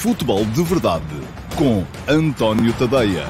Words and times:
Futebol 0.00 0.46
de 0.46 0.62
Verdade 0.62 1.04
com 1.58 1.84
António 2.10 2.72
Tadeia. 2.78 3.26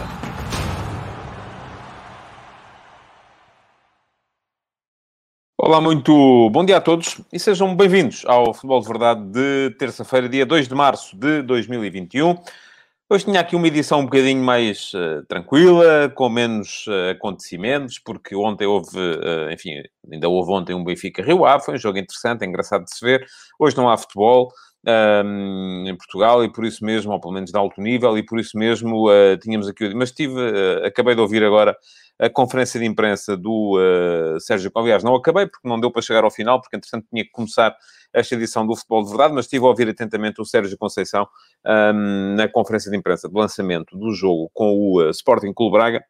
Olá, 5.59 5.81
muito 5.81 6.49
bom 6.51 6.65
dia 6.65 6.77
a 6.77 6.81
todos 6.81 7.21
e 7.33 7.41
sejam 7.41 7.75
bem-vindos 7.75 8.25
ao 8.25 8.55
Futebol 8.55 8.81
de 8.83 8.87
Verdade 8.87 9.21
de 9.33 9.75
terça-feira, 9.81 10.29
dia 10.29 10.47
2 10.47 10.69
de 10.69 10.75
março 10.77 11.17
de 11.17 11.43
2021. 11.43 12.37
Hoje 13.13 13.25
tinha 13.25 13.41
aqui 13.41 13.57
uma 13.57 13.67
edição 13.67 13.99
um 13.99 14.05
bocadinho 14.05 14.41
mais 14.41 14.93
uh, 14.95 15.27
tranquila, 15.27 16.09
com 16.15 16.29
menos 16.29 16.87
uh, 16.87 17.11
acontecimentos, 17.11 17.99
porque 17.99 18.37
ontem 18.37 18.67
houve, 18.67 18.97
uh, 18.97 19.51
enfim, 19.51 19.83
ainda 20.13 20.29
houve 20.29 20.53
ontem 20.53 20.73
um 20.73 20.85
Benfica 20.85 21.21
Rio 21.21 21.45
Ave, 21.45 21.65
foi 21.65 21.75
um 21.75 21.79
jogo 21.79 21.99
interessante, 21.99 22.45
é 22.45 22.47
engraçado 22.47 22.85
de 22.85 22.95
se 22.95 23.05
ver. 23.05 23.27
Hoje 23.59 23.77
não 23.77 23.91
há 23.91 23.99
futebol 23.99 24.53
um, 24.87 25.85
em 25.87 25.97
Portugal 25.97 26.45
e 26.45 26.53
por 26.53 26.65
isso 26.65 26.85
mesmo, 26.85 27.13
ou 27.13 27.21
pelo 27.21 27.35
menos 27.35 27.51
de 27.51 27.59
alto 27.59 27.81
nível, 27.81 28.17
e 28.17 28.25
por 28.25 28.39
isso 28.39 28.57
mesmo 28.59 29.07
tínhamos 29.41 29.69
aqui. 29.69 29.95
Mas 29.95 30.13
tive, 30.13 30.41
acabei 30.85 31.15
de 31.15 31.21
ouvir 31.21 31.45
agora 31.45 31.77
a 32.19 32.29
conferência 32.29 32.79
de 32.79 32.87
imprensa 32.87 33.37
do 33.37 33.79
Sérgio 34.41 34.71
Aliás, 34.75 35.03
não 35.03 35.15
acabei 35.15 35.47
porque 35.47 35.69
não 35.69 35.81
deu 35.81 35.91
para 35.91 36.03
chegar 36.03 36.25
ao 36.25 36.31
final, 36.31 36.61
porque 36.61 36.77
entretanto 36.77 37.07
tinha 37.11 37.25
que 37.25 37.31
começar 37.31 37.75
esta 38.13 38.35
edição 38.35 38.67
do 38.67 38.75
Futebol 38.75 39.05
de 39.05 39.11
Verdade, 39.11 39.35
mas 39.35 39.45
estive 39.45 39.65
a 39.65 39.69
ouvir 39.69 39.89
atentamente 39.89 40.41
o 40.41 40.45
Sérgio 40.45 40.77
Conceição 40.77 41.29
um, 41.65 42.35
na 42.35 42.49
conferência 42.49 42.91
de 42.91 42.97
imprensa 42.97 43.29
de 43.29 43.35
lançamento 43.35 43.97
do 43.97 44.13
jogo 44.13 44.51
com 44.53 44.73
o 44.73 45.03
uh, 45.03 45.11
Sporting 45.11 45.53
Clube 45.53 45.77
Braga. 45.77 46.05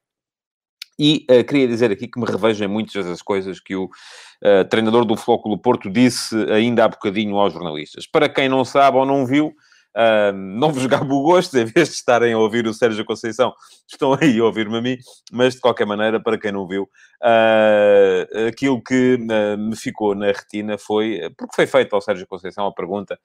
E 1.03 1.25
uh, 1.31 1.43
queria 1.43 1.67
dizer 1.67 1.91
aqui 1.91 2.07
que 2.07 2.21
me 2.21 2.27
revejo 2.27 2.63
em 2.63 2.69
muitas 2.69 3.07
das 3.07 3.23
coisas 3.23 3.59
que 3.59 3.75
o 3.75 3.85
uh, 3.85 4.69
treinador 4.69 5.07
do 5.07 5.17
Flóculo 5.17 5.57
Porto 5.57 5.89
disse 5.89 6.37
ainda 6.53 6.85
há 6.85 6.89
bocadinho 6.89 7.39
aos 7.39 7.55
jornalistas. 7.55 8.07
Para 8.07 8.29
quem 8.29 8.51
não 8.51 8.67
sabe 8.67 8.99
ou 8.99 9.07
não 9.07 9.25
viu, 9.25 9.55
Uh, 9.97 10.33
não 10.33 10.73
vos 10.73 10.87
gabo 10.87 11.17
o 11.17 11.23
gosto, 11.25 11.59
em 11.59 11.65
vez 11.65 11.89
de 11.89 11.95
estarem 11.97 12.33
a 12.33 12.39
ouvir 12.39 12.65
o 12.65 12.73
Sérgio 12.73 13.05
Conceição, 13.05 13.53
estão 13.91 14.15
aí 14.15 14.39
a 14.39 14.45
ouvir-me 14.45 14.79
a 14.79 14.81
mim, 14.81 14.97
mas 15.33 15.55
de 15.55 15.61
qualquer 15.61 15.85
maneira, 15.85 16.23
para 16.23 16.39
quem 16.39 16.53
não 16.53 16.65
viu, 16.65 16.85
uh, 16.85 18.47
aquilo 18.49 18.81
que 18.81 19.15
uh, 19.15 19.59
me 19.59 19.75
ficou 19.75 20.15
na 20.15 20.27
retina 20.27 20.79
foi, 20.79 21.21
porque 21.37 21.57
foi 21.57 21.67
feita 21.67 21.97
ao 21.97 22.01
Sérgio 22.01 22.25
Conceição 22.29 22.67
a 22.67 22.73
pergunta, 22.73 23.19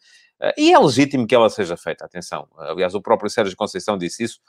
e 0.57 0.73
é 0.73 0.79
legítimo 0.79 1.27
que 1.27 1.35
ela 1.35 1.49
seja 1.49 1.77
feita, 1.77 2.03
atenção. 2.03 2.47
Aliás, 2.57 2.93
o 2.95 3.01
próprio 3.01 3.29
Sérgio 3.29 3.55
Conceição 3.55 3.97
disse 3.97 4.23
isso, 4.23 4.39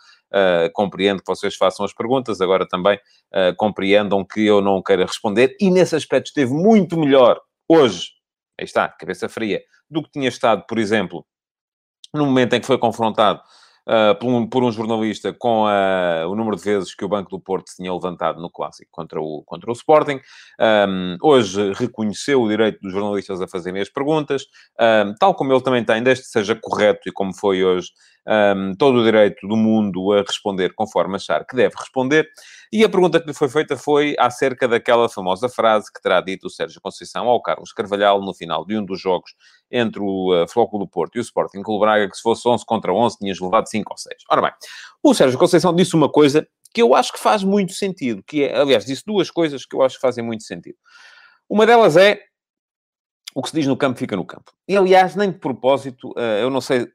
compreendo 0.73 1.20
que 1.20 1.28
vocês 1.28 1.55
façam 1.55 1.84
as 1.84 1.95
perguntas, 1.95 2.41
agora 2.41 2.67
também 2.67 2.98
compreendam 3.56 4.25
que 4.25 4.45
eu 4.45 4.61
não 4.61 4.83
queira 4.83 5.05
responder, 5.05 5.55
e 5.61 5.70
nesse 5.70 5.95
aspecto 5.95 6.27
esteve 6.27 6.53
muito 6.53 6.98
melhor 6.98 7.41
hoje, 7.69 8.11
aí 8.58 8.64
está, 8.64 8.89
cabeça 8.89 9.28
fria, 9.28 9.62
do 9.89 10.03
que 10.03 10.11
tinha 10.11 10.28
estado, 10.28 10.64
por 10.67 10.78
exemplo, 10.78 11.25
no 12.17 12.27
momento 12.27 12.55
em 12.55 12.61
que 12.61 12.67
foi 12.67 12.78
confrontado 12.78 13.41
uh, 13.86 14.19
por, 14.19 14.28
um, 14.28 14.47
por, 14.47 14.64
um, 14.64 14.72
jornalista 14.72 15.33
com 15.33 15.64
uh, 15.64 16.28
o 16.28 16.34
número 16.34 16.56
de 16.56 16.62
vezes 16.62 16.95
que 16.95 17.05
o 17.05 17.08
Banco 17.08 17.31
do 17.31 17.41
Porto 17.41 17.73
tinha 17.75 17.92
levantado 17.92 18.41
no 18.41 18.50
Clássico 18.50 18.91
contra 18.91 19.20
o, 19.20 19.42
contra 19.45 19.70
o 19.70 19.73
Sporting. 19.73 20.20
Um, 20.61 21.17
hoje 21.23 21.73
reconheceu 21.75 22.42
o 22.42 22.48
direito 22.48 22.81
dos 22.81 22.92
jornalistas 22.92 23.41
a 23.41 23.48
fazerem 23.48 23.81
as 23.81 23.89
perguntas, 23.89 24.47
um, 24.81 25.14
tal 25.19 25.34
como 25.34 25.53
ele 25.53 25.62
também 25.62 25.84
tem, 25.84 26.03
desde 26.03 26.25
que 26.25 26.31
seja 26.31 26.55
correto 26.55 27.08
e 27.08 27.12
como 27.12 27.34
foi 27.34 27.64
hoje, 27.64 27.91
um, 28.27 28.74
todo 28.74 28.98
o 28.98 29.05
direito 29.05 29.46
do 29.46 29.56
mundo 29.56 30.12
a 30.12 30.22
responder 30.22 30.74
conforme 30.74 31.16
achar 31.16 31.44
que 31.46 31.55
deve 31.55 31.74
responder. 31.77 32.28
E 32.72 32.84
a 32.84 32.88
pergunta 32.88 33.20
que 33.20 33.27
lhe 33.27 33.34
foi 33.34 33.48
feita 33.48 33.77
foi 33.77 34.16
acerca 34.18 34.66
daquela 34.66 35.08
famosa 35.08 35.48
frase 35.48 35.92
que 35.92 36.02
terá 36.02 36.20
dito 36.20 36.48
o 36.48 36.50
Sérgio 36.50 36.80
Conceição 36.80 37.28
ao 37.28 37.41
Carlos 37.41 37.72
Carvalhal 37.72 38.20
no 38.20 38.34
final 38.34 38.64
de 38.66 38.77
um 38.77 38.84
dos 38.84 39.00
jogos 39.00 39.33
entre 39.70 40.00
o 40.00 40.42
uh, 40.42 40.48
Flóculo 40.48 40.84
do 40.84 40.91
Porto 40.91 41.16
e 41.16 41.18
o 41.18 41.22
Sporting 41.22 41.62
Clube 41.62 41.80
Braga, 41.80 42.08
que 42.08 42.16
se 42.16 42.22
fosse 42.22 42.46
11 42.48 42.64
contra 42.66 42.92
11 42.92 43.18
tinhas 43.18 43.41
levado 43.41 43.68
5 43.68 43.92
ou 43.92 43.96
6. 43.96 44.14
Ora 44.30 44.42
bem, 44.42 44.52
o 45.02 45.14
Sérgio 45.14 45.38
Conceição 45.38 45.74
disse 45.74 45.94
uma 45.94 46.11
coisa 46.11 46.46
que 46.74 46.83
eu 46.83 46.94
acho 46.94 47.12
que 47.12 47.18
faz 47.18 47.42
muito 47.42 47.72
sentido, 47.72 48.22
que 48.27 48.44
é, 48.44 48.61
aliás, 48.61 48.84
disse 48.84 49.02
duas 49.06 49.30
coisas 49.30 49.64
que 49.64 49.74
eu 49.74 49.83
acho 49.83 49.96
que 49.96 50.02
fazem 50.02 50.24
muito 50.24 50.42
sentido. 50.42 50.77
Uma 51.48 51.64
delas 51.64 51.96
é 51.96 52.20
o 53.36 53.42
que 53.42 53.51
se 53.51 53.57
diz 53.57 53.67
no 53.67 53.77
campo 53.77 53.98
fica 53.98 54.17
no 54.17 54.24
campo. 54.24 54.51
E, 54.67 54.74
aliás, 54.74 55.14
nem 55.14 55.30
de 55.30 55.39
propósito, 55.39 56.08
uh, 56.17 56.41
eu 56.41 56.48
não 56.48 56.63
sei 56.63 56.89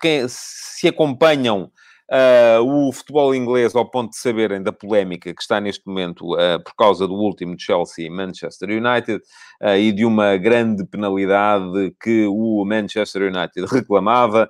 quem, 0.00 0.26
se 0.26 0.88
acompanham 0.88 1.70
uh, 2.14 2.62
o 2.62 2.92
futebol 2.92 3.34
inglês 3.34 3.74
ao 3.74 3.88
ponto 3.90 4.10
de 4.10 4.18
saberem 4.18 4.62
da 4.62 4.72
polémica 4.72 5.34
que 5.34 5.42
está 5.42 5.60
neste 5.60 5.86
momento 5.86 6.34
uh, 6.34 6.62
por 6.62 6.74
causa 6.76 7.08
do 7.08 7.14
último 7.14 7.56
Chelsea 7.58 8.06
e 8.06 8.10
Manchester 8.10 8.70
United 8.70 9.20
uh, 9.60 9.76
e 9.76 9.90
de 9.90 10.04
uma 10.04 10.36
grande 10.36 10.86
penalidade 10.86 11.94
que 12.00 12.26
o 12.26 12.64
Manchester 12.64 13.22
United 13.22 13.66
reclamava 13.66 14.48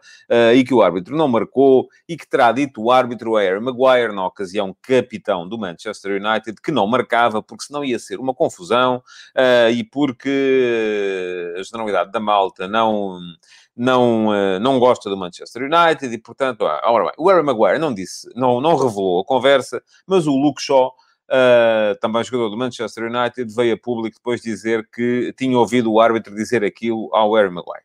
e 0.54 0.64
que 0.64 0.74
o 0.74 0.82
árbitro 0.82 1.16
não 1.16 1.28
marcou 1.28 1.88
e 2.08 2.16
que 2.16 2.28
terá 2.28 2.52
dito 2.52 2.82
o 2.82 2.90
árbitro 2.90 3.36
Harry 3.36 3.60
Maguire, 3.60 4.14
na 4.14 4.26
ocasião 4.26 4.76
capitão 4.82 5.48
do 5.48 5.58
Manchester 5.58 6.20
United, 6.22 6.60
que 6.62 6.72
não 6.72 6.86
marcava 6.86 7.42
porque 7.42 7.64
senão 7.64 7.84
ia 7.84 7.98
ser 7.98 8.18
uma 8.18 8.34
confusão 8.34 9.02
e 9.72 9.84
porque 9.84 11.54
a 11.58 11.62
generalidade 11.62 12.10
da 12.10 12.20
malta 12.20 12.66
não 12.66 13.18
não, 13.76 14.28
uh, 14.28 14.60
não 14.60 14.78
gosta 14.78 15.10
do 15.10 15.16
Manchester 15.16 15.62
United 15.62 16.14
e, 16.14 16.18
portanto, 16.18 16.66
ah, 16.66 16.80
ora 16.84 17.04
bem, 17.04 17.12
o 17.18 17.28
Harry 17.28 17.42
Maguire 17.42 17.78
não 17.78 17.92
disse, 17.92 18.28
não, 18.34 18.60
não 18.60 18.76
revelou 18.76 19.20
a 19.20 19.24
conversa, 19.24 19.82
mas 20.06 20.26
o 20.26 20.36
Luke 20.36 20.62
Shaw, 20.62 20.94
uh, 21.28 21.98
também 22.00 22.22
jogador 22.24 22.50
do 22.50 22.56
Manchester 22.56 23.04
United, 23.04 23.52
veio 23.54 23.74
a 23.74 23.78
público 23.78 24.16
depois 24.16 24.40
dizer 24.40 24.88
que 24.92 25.34
tinha 25.36 25.58
ouvido 25.58 25.92
o 25.92 26.00
árbitro 26.00 26.34
dizer 26.34 26.64
aquilo 26.64 27.08
ao 27.12 27.34
Harry 27.34 27.50
Maguire. 27.50 27.84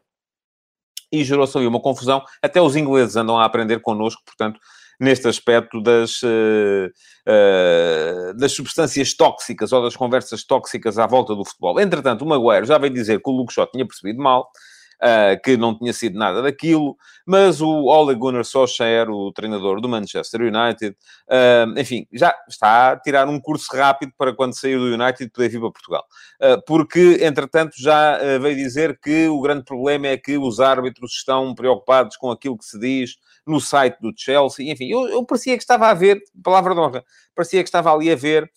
E 1.12 1.24
gerou-se 1.24 1.58
ali 1.58 1.66
uma 1.66 1.82
confusão. 1.82 2.24
Até 2.40 2.62
os 2.62 2.76
ingleses 2.76 3.16
andam 3.16 3.40
a 3.40 3.46
aprender 3.46 3.80
connosco, 3.80 4.22
portanto, 4.24 4.60
neste 5.00 5.28
aspecto 5.28 5.82
das, 5.82 6.22
uh, 6.22 6.92
uh, 7.26 8.34
das 8.36 8.52
substâncias 8.52 9.16
tóxicas 9.16 9.72
ou 9.72 9.82
das 9.82 9.96
conversas 9.96 10.44
tóxicas 10.44 11.00
à 11.00 11.08
volta 11.08 11.34
do 11.34 11.46
futebol. 11.46 11.80
Entretanto, 11.80 12.24
o 12.24 12.28
Maguire 12.28 12.66
já 12.66 12.78
veio 12.78 12.94
dizer 12.94 13.22
que 13.22 13.30
o 13.30 13.34
Luke 13.34 13.54
Shaw 13.54 13.66
tinha 13.66 13.88
percebido 13.88 14.22
mal, 14.22 14.52
uh, 15.00 15.42
que 15.44 15.58
não 15.58 15.78
tinha 15.78 15.94
sido 15.94 16.18
nada 16.18 16.42
daquilo, 16.42 16.96
mas 17.26 17.62
o 17.62 17.86
Ole 17.86 18.16
Gunnar 18.16 18.44
Solskjaer, 18.44 19.10
o 19.10 19.32
treinador 19.32 19.82
do 19.82 19.90
Manchester 19.90 20.42
United, 20.42 20.96
uh, 21.30 21.80
enfim, 21.80 22.08
já 22.12 22.34
está 22.48 22.92
a 22.92 23.00
tirar 23.00 23.28
um 23.28 23.40
curso 23.40 23.76
rápido 23.76 24.14
para 24.18 24.36
quando 24.36 24.58
sair 24.58 24.78
do 24.78 24.94
United 24.94 25.32
poder 25.32 25.50
vir 25.50 25.60
para 25.60 25.72
Portugal. 25.72 26.06
Uh, 26.42 26.62
porque, 26.66 27.20
entretanto, 27.22 27.74
já 27.78 28.18
veio 28.40 28.56
dizer 28.56 29.00
que 29.00 29.28
o 29.28 29.42
grande 29.42 29.64
problema 29.64 30.08
é 30.08 30.18
que 30.18 30.38
os 30.38 30.60
árbitros 30.60 31.12
estão 31.14 31.54
preocupados 31.56 32.18
com 32.18 32.32
aquilo 32.32 32.58
que 32.58 32.66
se 32.66 32.80
diz 32.80 33.16
no 33.48 33.60
site 33.60 33.98
do 34.00 34.14
Chelsea, 34.16 34.72
enfim, 34.72 34.92
eu, 34.92 35.08
eu 35.08 35.26
parecia 35.26 35.56
que 35.56 35.64
estava 35.64 35.88
a 35.88 35.94
ver, 35.94 36.22
palavra 36.44 36.76
de 36.76 36.80
honra, 36.80 37.04
parecia 37.36 37.64
que 37.64 37.70
estava 37.70 37.92
ali 37.92 38.12
a 38.12 38.16
ver 38.16 38.50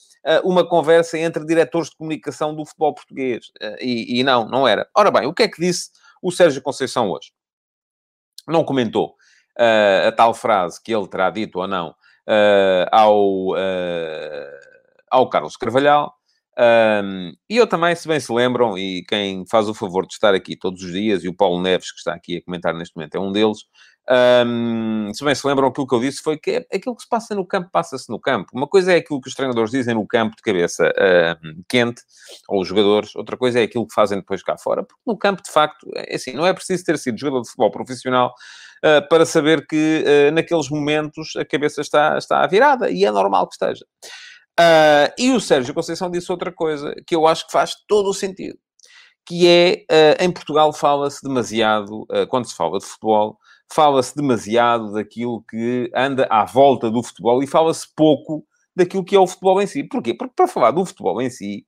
uma 0.45 0.69
conversa 0.69 1.19
entre 1.19 1.47
diretores 1.47 1.89
de 1.89 1.97
comunicação 1.97 2.55
do 2.55 2.67
futebol 2.67 2.95
português, 2.95 3.47
e, 3.81 4.21
e, 4.21 4.23
não, 4.23 4.47
não 4.47 4.69
era. 4.69 4.87
Ora 4.95 5.11
bem, 5.11 5.27
o 5.27 5.33
que 5.33 5.45
é 5.45 5.49
que 5.49 5.61
disse 5.61 5.91
o 6.23 6.31
Sérgio 6.31 6.63
Conceição 6.63 7.11
hoje 7.11 7.33
não 8.47 8.65
comentou 8.65 9.17
uh, 9.59 10.09
a 10.09 10.13
tal 10.13 10.33
frase 10.33 10.81
que 10.83 10.95
ele 10.95 11.09
terá 11.09 11.31
dito 11.31 11.59
ou 11.59 11.67
não 11.67 11.91
uh, 11.91 12.87
ao, 12.91 13.51
uh, 13.51 14.59
ao 15.11 15.29
Carlos 15.29 15.57
Carvalhal. 15.57 16.15
Um, 16.59 17.33
e 17.49 17.57
eu 17.57 17.67
também, 17.67 17.95
se 17.95 18.07
bem 18.07 18.21
se 18.21 18.31
lembram, 18.31 18.77
e 18.77 19.03
quem 19.09 19.45
faz 19.51 19.69
o 19.69 19.75
favor 19.75 20.07
de 20.07 20.13
estar 20.13 20.35
aqui 20.35 20.57
todos 20.57 20.83
os 20.83 20.93
dias, 20.93 21.25
e 21.25 21.29
o 21.29 21.35
Paulo 21.35 21.63
Neves, 21.63 21.91
que 21.91 21.99
está 21.99 22.15
aqui 22.15 22.37
a 22.37 22.45
comentar 22.45 22.75
neste 22.75 22.95
momento, 22.95 23.15
é 23.15 23.21
um 23.21 23.33
deles, 23.33 23.59
um, 24.11 25.13
se 25.15 25.25
bem 25.25 25.35
se 25.35 25.47
lembram, 25.47 25.69
aquilo 25.69 25.87
que 25.87 25.95
eu 25.95 26.01
disse 26.01 26.21
foi 26.23 26.37
que 26.37 26.67
aquilo 26.73 26.97
que 26.97 27.03
se 27.03 27.09
passa 27.09 27.35
no 27.35 27.47
campo, 27.47 27.71
passa-se 27.71 28.11
no 28.11 28.19
campo. 28.19 28.51
Uma 28.53 28.67
coisa 28.67 28.93
é 28.93 28.97
aquilo 28.97 29.21
que 29.21 29.29
os 29.29 29.35
treinadores 29.35 29.71
dizem 29.71 29.95
no 29.95 30.07
campo 30.07 30.35
de 30.35 30.43
cabeça 30.43 30.89
uh, 30.89 31.65
quente, 31.69 32.03
ou 32.49 32.61
os 32.61 32.69
jogadores, 32.69 33.15
outra 33.15 33.37
coisa 33.37 33.61
é 33.61 33.63
aquilo 33.63 33.87
que 33.87 33.95
fazem 33.95 34.19
depois 34.19 34.43
cá 34.43 34.59
fora, 34.59 34.83
porque 34.83 35.03
no 35.07 35.17
campo, 35.17 35.43
de 35.43 35.53
facto, 35.53 35.87
é 35.95 36.17
assim, 36.17 36.33
não 36.33 36.47
é 36.47 36.53
preciso 36.53 36.85
ter 36.85 36.99
sido 36.99 37.19
jogador 37.19 37.43
de 37.43 37.49
futebol 37.49 37.71
profissional 37.71 38.35
uh, 38.85 39.09
para 39.09 39.25
saber 39.25 39.67
que 39.67 40.05
uh, 40.05 40.33
naqueles 40.33 40.69
momentos 40.69 41.37
a 41.37 41.45
cabeça 41.45 41.81
está, 41.81 42.19
está 42.19 42.45
virada, 42.47 42.91
e 42.91 43.05
é 43.05 43.11
normal 43.11 43.47
que 43.47 43.55
esteja. 43.55 43.87
Ah, 44.59 45.11
e 45.19 45.31
o 45.31 45.41
Sérgio 45.41 45.73
Conceição 45.73 46.11
disse 46.11 46.31
outra 46.31 46.53
coisa 46.53 46.95
que 47.07 47.17
eu 47.17 47.27
acho 47.27 47.47
que 47.47 47.53
faz 47.53 47.73
todo 47.89 48.11
o 48.11 48.15
sentido, 48.15 48.59
que 49.27 49.49
é, 49.49 49.87
em 50.21 50.31
Portugal 50.31 50.75
fala-se 50.75 51.23
demasiado, 51.23 52.07
quando 52.29 52.47
se 52.47 52.55
fala 52.55 52.79
de 52.79 52.85
futebol, 52.85 53.39
fala-se 53.75 54.15
demasiado 54.15 54.93
daquilo 54.93 55.43
que 55.49 55.91
anda 55.95 56.27
à 56.31 56.45
volta 56.45 56.91
do 56.91 57.03
futebol 57.03 57.43
e 57.43 57.47
fala-se 57.47 57.87
pouco 57.95 58.45
daquilo 58.75 59.05
que 59.05 59.17
é 59.17 59.21
o 59.21 59.27
futebol 59.27 59.61
em 59.61 59.67
si. 59.67 59.85
Porquê? 59.85 60.15
Porque 60.15 60.35
para 60.37 60.49
falar 60.49 60.71
do 60.71 60.85
futebol 60.85 61.21
em 61.21 61.31
si 61.31 61.67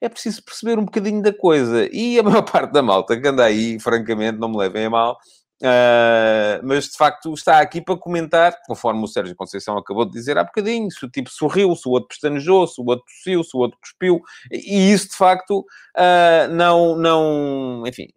é 0.00 0.08
preciso 0.08 0.44
perceber 0.44 0.78
um 0.78 0.84
bocadinho 0.84 1.22
da 1.22 1.32
coisa. 1.32 1.88
E 1.92 2.18
a 2.18 2.22
maior 2.24 2.42
parte 2.42 2.72
da 2.72 2.82
malta 2.82 3.18
que 3.18 3.26
anda 3.26 3.44
aí, 3.44 3.78
francamente, 3.80 4.38
não 4.38 4.50
me 4.50 4.58
levem 4.58 4.86
a 4.86 4.90
mal, 4.90 5.18
Uh, 5.62 6.60
mas 6.62 6.88
de 6.88 6.96
facto 6.96 7.32
está 7.32 7.60
aqui 7.60 7.80
para 7.80 7.96
comentar, 7.96 8.54
conforme 8.66 9.02
o 9.02 9.06
Sérgio 9.06 9.36
Conceição 9.36 9.78
acabou 9.78 10.04
de 10.04 10.12
dizer 10.12 10.36
há 10.36 10.44
bocadinho, 10.44 10.90
se 10.90 11.06
o 11.06 11.08
tipo 11.08 11.30
sorriu, 11.30 11.74
se 11.76 11.88
o 11.88 11.92
outro 11.92 12.08
pestanejou, 12.08 12.66
se 12.66 12.80
o 12.80 12.84
outro 12.84 13.06
tossiu, 13.06 13.42
se 13.42 13.56
o 13.56 13.60
outro 13.60 13.78
cuspiu, 13.80 14.20
e 14.50 14.92
isso 14.92 15.08
de 15.10 15.16
facto 15.16 15.60
uh, 15.60 16.52
não, 16.52 16.96
não, 16.96 17.82
enfim, 17.86 18.08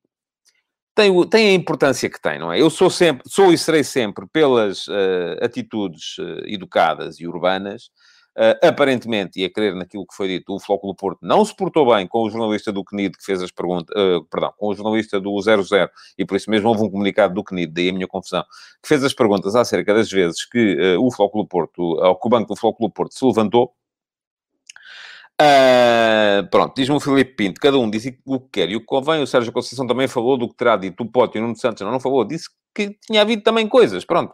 tem, 0.97 1.29
tem 1.29 1.49
a 1.49 1.53
importância 1.53 2.09
que 2.09 2.19
tem, 2.19 2.39
não 2.39 2.51
é? 2.51 2.59
Eu 2.59 2.71
sou 2.71 2.89
sempre, 2.89 3.29
sou 3.29 3.53
e 3.53 3.57
serei 3.57 3.83
sempre 3.83 4.25
pelas 4.25 4.87
uh, 4.87 5.37
atitudes 5.43 6.17
uh, 6.17 6.41
educadas 6.47 7.19
e 7.19 7.27
urbanas. 7.27 7.91
Uh, 8.35 8.53
aparentemente, 8.67 9.39
e 9.39 9.45
a 9.45 9.51
crer 9.51 9.75
naquilo 9.75 10.05
que 10.05 10.15
foi 10.15 10.27
dito, 10.27 10.53
o 10.53 10.59
Flóculo 10.59 10.95
Porto 10.95 11.19
não 11.21 11.43
se 11.45 11.55
portou 11.55 11.91
bem 11.91 12.07
com 12.07 12.23
o 12.23 12.29
jornalista 12.29 12.71
do 12.71 12.83
CNID 12.83 13.17
que 13.17 13.25
fez 13.25 13.41
as 13.41 13.51
perguntas, 13.51 13.95
perdão, 14.29 14.53
com 14.57 14.67
o 14.67 14.75
jornalista 14.75 15.19
do 15.19 15.39
00, 15.41 15.63
e 16.15 16.23
por 16.23 16.35
isso 16.35 16.49
mesmo 16.49 16.69
houve 16.69 16.83
um 16.83 16.89
comunicado 16.89 17.33
do 17.33 17.43
CNID, 17.43 17.73
daí 17.73 17.89
a 17.89 17.93
minha 17.93 18.07
confusão, 18.07 18.43
que 18.79 18.87
fez 18.87 19.03
as 19.03 19.11
perguntas 19.11 19.55
acerca 19.55 19.91
das 19.91 20.11
vezes 20.11 20.45
que 20.45 20.95
o 20.99 21.09
Flóculo 21.11 21.47
Porto, 21.47 21.81
ou 21.81 22.15
que 22.15 22.27
o 22.27 22.29
banco 22.29 22.53
do 22.53 22.55
Flóculo 22.55 22.91
Porto 22.91 23.15
se 23.15 23.25
levantou, 23.25 23.73
Uh, 25.39 26.49
pronto, 26.49 26.73
diz-me 26.75 26.95
o 26.95 26.99
Filipe 26.99 27.35
Pinto, 27.35 27.61
cada 27.61 27.77
um 27.77 27.87
disse 27.87 28.19
o 28.25 28.39
que 28.39 28.49
quer 28.53 28.69
e 28.69 28.75
o 28.75 28.79
que 28.79 28.85
convém. 28.87 29.21
O 29.21 29.27
Sérgio 29.27 29.51
Conceição 29.51 29.85
também 29.85 30.07
falou 30.07 30.35
do 30.37 30.49
que 30.49 30.55
terá 30.55 30.75
dito 30.75 31.03
o 31.03 31.11
Pote 31.11 31.37
e 31.37 31.39
o 31.39 31.43
Nuno 31.43 31.55
Santos 31.55 31.81
não, 31.81 31.91
não 31.91 31.99
falou, 31.99 32.25
disse 32.25 32.49
que 32.73 32.97
tinha 33.05 33.21
havido 33.21 33.43
também 33.43 33.67
coisas. 33.67 34.03
Pronto, 34.03 34.33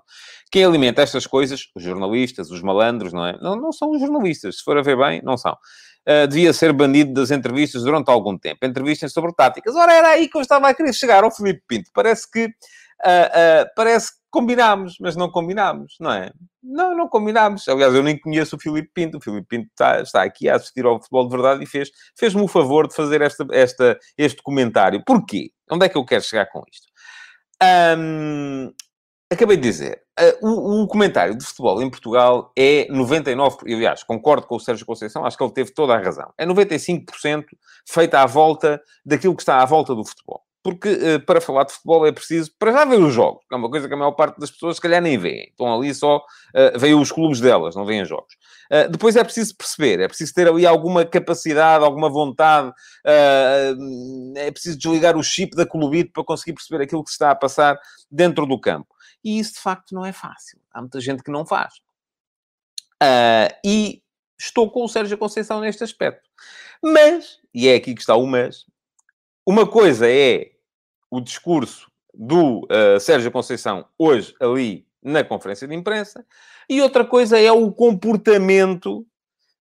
quem 0.50 0.63
alimenta 0.63 1.01
estas 1.01 1.27
coisas, 1.27 1.67
os 1.75 1.83
jornalistas, 1.83 2.51
os 2.51 2.61
malandros, 2.61 3.11
não 3.11 3.25
é? 3.25 3.38
Não, 3.41 3.55
não 3.55 3.71
são 3.73 3.91
os 3.91 4.00
jornalistas, 4.00 4.57
se 4.57 4.63
for 4.63 4.77
a 4.77 4.81
ver 4.81 4.97
bem, 4.97 5.21
não 5.23 5.35
são. 5.35 5.57
Uh, 6.07 6.27
devia 6.27 6.53
ser 6.53 6.71
banido 6.73 7.13
das 7.13 7.31
entrevistas 7.31 7.83
durante 7.83 8.09
algum 8.09 8.38
tempo. 8.38 8.65
Entrevistas 8.65 9.11
sobre 9.11 9.33
táticas. 9.33 9.75
Ora, 9.75 9.94
era 9.94 10.09
aí 10.09 10.29
que 10.29 10.38
eu 10.38 10.41
estava 10.41 10.69
a 10.69 10.73
querer 10.73 10.94
chegar 10.94 11.23
ao 11.23 11.31
Filipe 11.31 11.63
Pinto. 11.67 11.89
Parece 11.94 12.29
que, 12.29 12.50
uh, 13.05 13.65
uh, 13.65 13.69
parece 13.75 14.11
que 14.11 14.23
combinámos, 14.33 14.95
mas 15.00 15.15
não 15.15 15.29
combinámos, 15.29 15.95
não 16.00 16.11
é? 16.11 16.31
Não, 16.63 16.95
não 16.97 17.07
combinámos. 17.07 17.67
Aliás, 17.67 17.94
eu 17.94 18.01
nem 18.01 18.19
conheço 18.19 18.55
o 18.55 18.59
Filipe 18.59 18.89
Pinto. 18.91 19.17
O 19.17 19.21
Filipe 19.21 19.47
Pinto 19.47 19.67
está, 19.69 20.01
está 20.01 20.23
aqui 20.23 20.50
a 20.50 20.55
assistir 20.55 20.83
ao 20.85 21.00
futebol 21.00 21.25
de 21.27 21.35
verdade 21.35 21.63
e 21.63 21.67
fez, 21.67 21.91
fez-me 22.17 22.41
o 22.41 22.47
favor 22.47 22.88
de 22.88 22.95
fazer 22.95 23.21
esta, 23.21 23.45
esta, 23.51 24.00
este 24.17 24.41
comentário. 24.41 25.03
Porquê? 25.05 25.51
Onde 25.69 25.85
é 25.85 25.89
que 25.89 25.97
eu 25.97 26.05
quero 26.05 26.23
chegar 26.23 26.47
com 26.47 26.63
isto? 26.71 26.88
Um, 27.97 28.73
acabei 29.31 29.55
de 29.55 29.63
dizer, 29.63 30.01
uh, 30.19 30.47
o, 30.47 30.83
o, 30.83 30.88
comentário 30.88 31.38
de 31.38 31.45
futebol 31.45 31.81
em 31.83 31.89
Portugal 31.89 32.51
é 32.57 32.88
99%, 32.88 33.59
aliás, 33.67 34.03
concordo 34.03 34.47
com 34.47 34.55
o 34.55 34.59
Sérgio 34.59 34.85
Conceição, 34.85 35.25
acho 35.25 35.38
que 35.38 35.44
ele 35.44 35.53
teve 35.53 35.71
toda 35.71 35.94
a 35.94 36.00
razão. 36.00 36.33
É 36.38 36.45
95% 36.45 37.45
feita 37.88 38.19
à 38.19 38.25
volta 38.25 38.81
daquilo 39.05 39.35
que 39.35 39.44
está 39.44 39.61
à 39.61 39.65
volta 39.65 39.94
do 39.94 40.03
futebol 40.03 40.44
porque 40.63 40.89
uh, 40.89 41.19
para 41.25 41.42
falar 41.42 41.65
de 41.65 41.74
futebol 41.74 42.07
é 42.07 42.12
preciso, 42.12 42.50
para 42.57 42.71
já 42.71 42.86
ver 42.86 42.98
os 42.98 43.13
jogos, 43.13 43.44
que 43.48 43.54
é 43.54 43.57
uma 43.57 43.69
coisa 43.69 43.86
que 43.86 43.94
a 43.94 43.98
maior 43.98 44.13
parte 44.13 44.39
das 44.39 44.50
pessoas 44.50 44.77
se 44.77 44.81
calhar 44.81 45.01
nem 45.01 45.18
vê. 45.18 45.50
Estão 45.50 45.71
ali 45.75 45.94
só, 45.94 46.18
uh, 46.18 46.80
veem 46.80 46.95
os 46.95 47.12
clubes 47.12 47.42
delas, 47.42 47.75
não 47.75 47.86
veem 47.86 48.06
jogos. 48.06 48.33
Uh, 48.71 48.89
depois 48.89 49.18
é 49.18 49.24
preciso 49.25 49.57
perceber, 49.57 50.00
é 50.00 50.07
preciso 50.07 50.33
ter 50.33 50.48
ali 50.48 50.65
alguma 50.65 51.04
capacidade, 51.04 51.83
alguma 51.83 52.10
vontade, 52.10 52.69
uh, 52.69 54.38
é 54.38 54.50
preciso 54.51 54.77
desligar 54.77 55.18
o 55.18 55.24
chip 55.24 55.54
da 55.54 55.65
clubite 55.65 56.12
para 56.13 56.24
conseguir 56.24 56.54
perceber 56.54 56.81
aquilo 56.81 57.04
que 57.04 57.10
se 57.10 57.15
está 57.15 57.31
a 57.31 57.36
passar 57.36 57.77
dentro 58.10 58.45
do 58.45 58.57
campo. 58.57 58.88
E 59.21 59.39
isso, 59.39 59.56
de 59.56 59.60
facto, 59.60 59.94
não 59.94 60.06
é 60.06 60.13
fácil. 60.13 60.60
Há 60.74 60.80
muita 60.80 61.01
gente 61.01 61.21
que 61.24 61.31
não 61.31 61.45
faz. 61.45 61.74
e 63.65 64.01
estou 64.39 64.71
com 64.71 64.86
o 64.86 64.89
Sérgio 64.89 65.18
Conceição 65.18 65.60
neste 65.60 65.83
aspecto. 65.83 66.30
Mas, 66.81 67.39
e 67.54 67.68
é 67.68 67.75
aqui 67.75 67.94
que 67.94 68.01
está 68.01 68.15
o 68.15 68.25
mas, 68.25 68.65
uma 69.45 69.68
coisa 69.68 70.10
é 70.10 70.52
o 71.13 71.21
discurso 71.21 71.92
do 72.12 72.62
uh, 72.62 73.00
Sérgio 73.00 73.31
Conceição 73.31 73.86
hoje 74.00 74.33
ali 74.39 74.88
na 75.04 75.24
conferência 75.24 75.68
de 75.68 75.75
imprensa, 75.75 76.25
e 76.68 76.81
outra 76.81 77.06
coisa 77.06 77.39
é 77.39 77.51
o 77.51 77.71
comportamento 77.71 79.06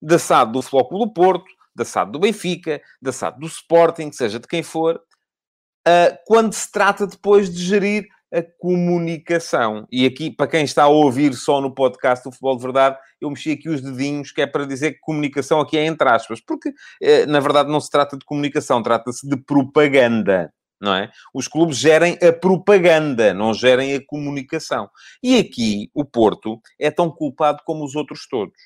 da 0.00 0.18
SAD 0.18 0.52
do 0.52 0.62
Flóculo 0.62 1.04
do 1.04 1.12
Porto, 1.12 1.44
da 1.74 1.84
SAD 1.84 2.12
do 2.12 2.20
Benfica, 2.20 2.80
da 3.02 3.12
SAD 3.12 3.38
do 3.38 3.46
Sporting, 3.46 4.12
seja 4.12 4.38
de 4.38 4.46
quem 4.46 4.62
for, 4.62 4.96
uh, 4.96 6.16
quando 6.26 6.54
se 6.54 6.70
trata 6.70 7.06
depois 7.06 7.52
de 7.52 7.62
gerir 7.62 8.06
a 8.32 8.42
comunicação. 8.58 9.86
E 9.92 10.06
aqui, 10.06 10.30
para 10.30 10.46
quem 10.46 10.64
está 10.64 10.84
a 10.84 10.88
ouvir 10.88 11.34
só 11.34 11.60
no 11.60 11.74
podcast 11.74 12.24
do 12.24 12.32
Futebol 12.32 12.56
de 12.56 12.62
Verdade, 12.62 12.98
eu 13.20 13.28
mexi 13.28 13.50
aqui 13.50 13.68
os 13.68 13.82
dedinhos, 13.82 14.32
que 14.32 14.40
é 14.40 14.46
para 14.46 14.64
dizer 14.64 14.92
que 14.92 15.00
comunicação 15.00 15.60
aqui 15.60 15.76
é 15.76 15.84
entre 15.84 16.08
aspas, 16.08 16.40
porque, 16.40 16.72
eh, 17.02 17.26
na 17.26 17.40
verdade, 17.40 17.70
não 17.70 17.80
se 17.80 17.90
trata 17.90 18.16
de 18.16 18.24
comunicação, 18.24 18.82
trata-se 18.82 19.28
de 19.28 19.36
propaganda 19.36 20.50
não 20.82 20.96
é? 20.96 21.12
Os 21.32 21.46
clubes 21.46 21.78
gerem 21.78 22.18
a 22.20 22.32
propaganda, 22.32 23.32
não 23.32 23.54
gerem 23.54 23.94
a 23.94 24.04
comunicação. 24.04 24.90
E 25.22 25.38
aqui 25.38 25.88
o 25.94 26.04
Porto 26.04 26.60
é 26.76 26.90
tão 26.90 27.08
culpado 27.08 27.62
como 27.64 27.84
os 27.84 27.94
outros 27.94 28.26
todos. 28.28 28.58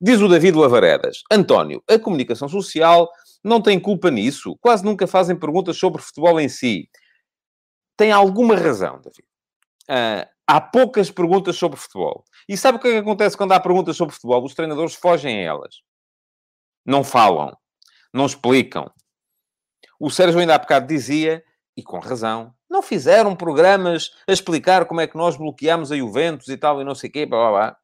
Diz 0.00 0.20
o 0.20 0.28
David 0.28 0.58
Lavaredas. 0.58 1.22
António, 1.30 1.80
a 1.88 1.96
comunicação 1.96 2.48
social 2.48 3.08
não 3.44 3.62
tem 3.62 3.78
culpa 3.78 4.10
nisso. 4.10 4.56
Quase 4.60 4.84
nunca 4.84 5.06
fazem 5.06 5.38
perguntas 5.38 5.76
sobre 5.76 6.02
futebol 6.02 6.40
em 6.40 6.48
si. 6.48 6.90
Tem 7.96 8.10
alguma 8.10 8.56
razão, 8.56 9.00
David. 9.00 9.28
Uh, 9.88 10.28
há 10.48 10.60
poucas 10.60 11.08
perguntas 11.08 11.54
sobre 11.54 11.78
futebol. 11.78 12.24
E 12.48 12.56
sabe 12.56 12.78
o 12.78 12.80
que, 12.80 12.88
é 12.88 12.92
que 12.92 12.98
acontece 12.98 13.36
quando 13.36 13.52
há 13.52 13.60
perguntas 13.60 13.96
sobre 13.96 14.12
futebol? 14.12 14.44
Os 14.44 14.54
treinadores 14.54 14.94
fogem 14.94 15.38
a 15.38 15.42
elas. 15.42 15.76
Não 16.84 17.04
falam. 17.04 17.56
Não 18.12 18.26
explicam. 18.26 18.90
O 20.00 20.10
Sérgio 20.10 20.40
ainda 20.40 20.56
há 20.56 20.58
bocado 20.58 20.88
dizia 20.88 21.44
e 21.76 21.82
com 21.82 21.98
razão, 21.98 22.52
não 22.68 22.82
fizeram 22.82 23.34
programas 23.34 24.10
a 24.28 24.32
explicar 24.32 24.84
como 24.86 25.00
é 25.00 25.06
que 25.06 25.16
nós 25.16 25.36
bloqueamos 25.36 25.90
a 25.90 25.96
Juventus 25.96 26.48
e 26.48 26.56
tal, 26.56 26.80
e 26.80 26.84
não 26.84 26.94
sei 26.94 27.10
o 27.10 27.12
quê, 27.12 27.26
blá, 27.26 27.38
blá, 27.38 27.50
blá. 27.50 27.76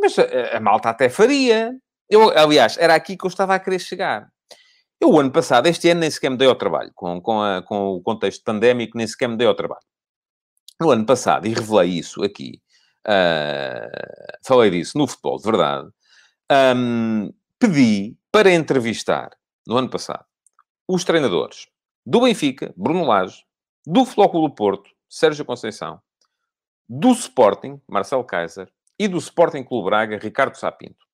Mas 0.00 0.18
a, 0.18 0.56
a, 0.56 0.60
malta 0.60 0.90
até 0.90 1.08
faria. 1.08 1.72
Eu, 2.08 2.36
aliás, 2.36 2.76
era 2.78 2.94
aqui 2.94 3.16
que 3.16 3.24
eu 3.24 3.28
estava 3.28 3.54
a 3.54 3.60
querer 3.60 3.78
chegar. 3.78 4.28
Eu, 5.00 5.10
o 5.10 5.20
ano 5.20 5.32
passado, 5.32 5.66
este 5.66 5.88
ano, 5.90 6.00
nem 6.00 6.10
sequer 6.10 6.30
me 6.30 6.36
dei 6.36 6.48
ao 6.48 6.54
trabalho. 6.54 6.90
Com, 6.94 7.20
com, 7.20 7.42
a, 7.42 7.62
com 7.62 7.94
o 7.94 8.02
contexto 8.02 8.42
pandémico, 8.44 8.96
nem 8.96 9.06
sequer 9.06 9.28
me 9.28 9.36
dei 9.36 9.46
ao 9.46 9.54
trabalho. 9.54 9.82
No 10.80 10.90
ano 10.90 11.06
passado, 11.06 11.46
e 11.46 11.54
revelei 11.54 11.90
isso 11.98 12.24
aqui, 12.24 12.60
uh, 13.06 14.38
falei 14.44 14.70
disso 14.70 14.98
no 14.98 15.06
futebol, 15.06 15.36
de 15.36 15.44
verdade, 15.44 15.88
um, 16.76 17.32
pedi 17.58 18.16
para 18.32 18.50
entrevistar, 18.52 19.30
no 19.66 19.76
ano 19.76 19.88
passado, 19.88 20.24
os 20.88 21.04
treinadores 21.04 21.66
do 22.04 22.20
Benfica, 22.20 22.72
Bruno 22.76 23.04
Lage, 23.04 23.44
do 23.86 24.04
Flóculo 24.04 24.50
Porto, 24.50 24.90
Sérgio 25.08 25.44
Conceição, 25.44 26.00
do 26.88 27.12
Sporting, 27.12 27.80
Marcelo 27.88 28.24
Kaiser, 28.24 28.68
e 28.98 29.08
do 29.08 29.18
Sporting 29.18 29.64
Clube 29.64 29.86
Braga, 29.86 30.18
Ricardo 30.18 30.56
Sapinto. 30.56 31.06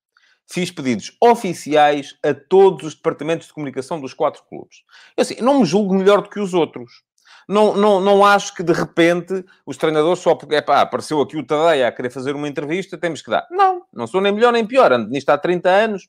Fiz 0.50 0.70
pedidos 0.70 1.16
oficiais 1.22 2.16
a 2.22 2.32
todos 2.34 2.86
os 2.86 2.94
departamentos 2.94 3.46
de 3.46 3.52
comunicação 3.52 4.00
dos 4.00 4.14
quatro 4.14 4.42
clubes. 4.48 4.82
Eu 5.16 5.22
assim, 5.22 5.36
não 5.40 5.60
me 5.60 5.64
julgo 5.66 5.94
melhor 5.94 6.22
do 6.22 6.30
que 6.30 6.40
os 6.40 6.54
outros. 6.54 7.02
Não, 7.46 7.74
não, 7.74 8.00
não 8.00 8.24
acho 8.24 8.54
que, 8.54 8.62
de 8.62 8.72
repente, 8.72 9.44
os 9.64 9.76
treinadores, 9.76 10.18
só 10.18 10.34
porque 10.34 10.56
epá, 10.56 10.80
apareceu 10.80 11.20
aqui 11.20 11.36
o 11.36 11.46
Tadeia 11.46 11.88
a 11.88 11.92
querer 11.92 12.10
fazer 12.10 12.34
uma 12.34 12.48
entrevista, 12.48 12.98
temos 12.98 13.22
que 13.22 13.30
dar. 13.30 13.46
Não, 13.50 13.82
não 13.92 14.06
sou 14.06 14.20
nem 14.20 14.32
melhor 14.32 14.52
nem 14.52 14.66
pior. 14.66 14.92
Ando 14.92 15.08
nisto 15.08 15.30
há 15.30 15.38
30 15.38 15.68
anos, 15.68 16.08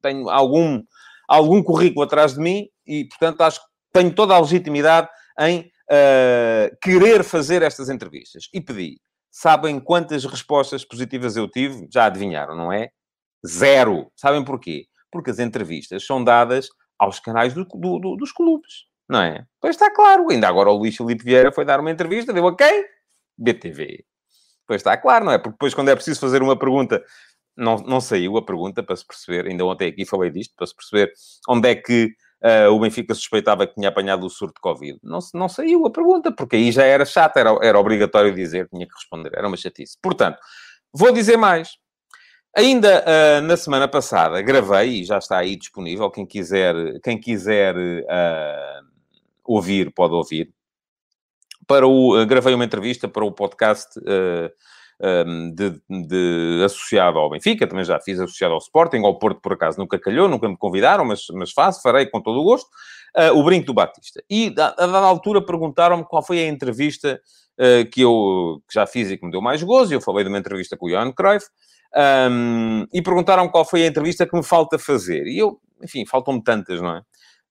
tenho 0.00 0.28
algum, 0.28 0.82
algum 1.28 1.62
currículo 1.62 2.04
atrás 2.04 2.34
de 2.34 2.40
mim 2.40 2.68
e, 2.86 3.04
portanto, 3.06 3.40
acho 3.40 3.60
que 3.60 3.69
tenho 3.92 4.14
toda 4.14 4.34
a 4.34 4.40
legitimidade 4.40 5.08
em 5.38 5.70
uh, 5.90 6.76
querer 6.80 7.24
fazer 7.24 7.62
estas 7.62 7.88
entrevistas. 7.88 8.48
E 8.52 8.60
pedi. 8.60 9.00
Sabem 9.30 9.78
quantas 9.78 10.24
respostas 10.24 10.84
positivas 10.84 11.36
eu 11.36 11.48
tive? 11.48 11.86
Já 11.92 12.06
adivinharam, 12.06 12.56
não 12.56 12.72
é? 12.72 12.90
Zero. 13.46 14.10
Sabem 14.16 14.44
porquê? 14.44 14.86
Porque 15.10 15.30
as 15.30 15.38
entrevistas 15.38 16.04
são 16.04 16.22
dadas 16.22 16.68
aos 16.98 17.18
canais 17.18 17.54
do, 17.54 17.64
do, 17.64 17.98
do, 17.98 18.16
dos 18.16 18.32
clubes, 18.32 18.84
não 19.08 19.22
é? 19.22 19.44
Pois 19.60 19.76
está 19.76 19.90
claro. 19.90 20.30
Ainda 20.30 20.48
agora 20.48 20.70
o 20.70 20.76
Luís 20.76 20.96
Filipe 20.96 21.24
Vieira 21.24 21.52
foi 21.52 21.64
dar 21.64 21.80
uma 21.80 21.90
entrevista, 21.90 22.32
deu 22.32 22.46
a 22.46 22.56
quem? 22.56 22.84
BTV. 23.38 24.04
Pois 24.66 24.80
está 24.80 24.96
claro, 24.96 25.24
não 25.24 25.32
é? 25.32 25.38
Porque 25.38 25.52
depois, 25.52 25.74
quando 25.74 25.88
é 25.88 25.94
preciso 25.94 26.20
fazer 26.20 26.42
uma 26.42 26.58
pergunta, 26.58 27.02
não, 27.56 27.76
não 27.76 28.00
saiu 28.00 28.36
a 28.36 28.44
pergunta 28.44 28.82
para 28.82 28.94
se 28.94 29.06
perceber. 29.06 29.48
Ainda 29.48 29.64
ontem 29.64 29.88
aqui 29.88 30.04
falei 30.04 30.30
disto, 30.30 30.54
para 30.56 30.66
se 30.66 30.74
perceber 30.74 31.12
onde 31.48 31.68
é 31.68 31.74
que 31.74 32.10
uh, 32.42 32.70
o 32.72 32.80
Benfica 32.80 33.14
suspeitava 33.14 33.66
que 33.66 33.74
tinha 33.74 33.88
apanhado 33.88 34.26
o 34.26 34.30
surto 34.30 34.54
de 34.54 34.60
Covid. 34.60 34.98
Não, 35.02 35.18
não 35.34 35.48
saiu 35.48 35.86
a 35.86 35.90
pergunta, 35.90 36.32
porque 36.32 36.56
aí 36.56 36.72
já 36.72 36.84
era 36.84 37.04
chato, 37.04 37.36
era, 37.36 37.56
era 37.62 37.78
obrigatório 37.78 38.34
dizer, 38.34 38.68
tinha 38.68 38.86
que 38.86 38.94
responder, 38.94 39.32
era 39.34 39.46
uma 39.46 39.56
chatice. 39.56 39.96
Portanto, 40.00 40.38
vou 40.92 41.12
dizer 41.12 41.36
mais. 41.36 41.70
Ainda 42.56 43.04
uh, 43.04 43.42
na 43.42 43.56
semana 43.56 43.86
passada 43.86 44.42
gravei, 44.42 45.00
e 45.00 45.04
já 45.04 45.18
está 45.18 45.38
aí 45.38 45.56
disponível, 45.56 46.10
quem 46.10 46.26
quiser, 46.26 46.74
quem 47.00 47.18
quiser 47.18 47.76
uh, 47.76 48.86
ouvir, 49.44 49.92
pode 49.94 50.14
ouvir. 50.14 50.52
Para 51.66 51.86
o, 51.86 52.26
gravei 52.26 52.52
uma 52.52 52.64
entrevista 52.64 53.06
para 53.06 53.24
o 53.24 53.30
podcast 53.30 53.96
de, 55.54 55.80
de, 55.88 56.62
associado 56.64 57.18
ao 57.18 57.30
Benfica, 57.30 57.66
também 57.66 57.84
já 57.84 57.98
fiz 57.98 58.20
associado 58.20 58.52
ao 58.52 58.58
Sporting, 58.58 58.98
ao 58.98 59.18
Porto, 59.18 59.40
por 59.40 59.54
acaso, 59.54 59.78
nunca 59.78 59.98
calhou, 59.98 60.28
nunca 60.28 60.48
me 60.48 60.56
convidaram, 60.56 61.04
mas, 61.04 61.22
mas 61.32 61.52
faço, 61.52 61.80
farei 61.80 62.06
com 62.06 62.20
todo 62.20 62.38
o 62.38 62.44
gosto, 62.44 62.68
uh, 63.16 63.38
o 63.38 63.42
Brinco 63.42 63.66
do 63.66 63.74
Batista. 63.74 64.22
E, 64.28 64.54
a, 64.58 64.66
a 64.66 64.86
dada 64.86 65.06
altura, 65.06 65.40
perguntaram-me 65.44 66.04
qual 66.04 66.22
foi 66.22 66.40
a 66.40 66.48
entrevista 66.48 67.20
uh, 67.58 67.90
que 67.90 68.02
eu 68.02 68.62
que 68.68 68.74
já 68.74 68.86
fiz 68.86 69.10
e 69.10 69.16
que 69.16 69.24
me 69.24 69.32
deu 69.32 69.40
mais 69.40 69.62
gozo, 69.62 69.92
e 69.92 69.96
eu 69.96 70.00
falei 70.00 70.22
de 70.22 70.28
uma 70.28 70.38
entrevista 70.38 70.76
com 70.76 70.86
o 70.86 70.90
Johan 70.90 71.12
Cruyff, 71.12 71.46
um, 72.30 72.86
e 72.92 73.02
perguntaram 73.02 73.48
qual 73.48 73.64
foi 73.64 73.84
a 73.84 73.86
entrevista 73.86 74.26
que 74.26 74.36
me 74.36 74.44
falta 74.44 74.78
fazer. 74.78 75.26
E 75.26 75.38
eu, 75.38 75.58
enfim, 75.82 76.04
faltam-me 76.06 76.42
tantas, 76.42 76.80
não 76.80 76.96
é? 76.96 77.02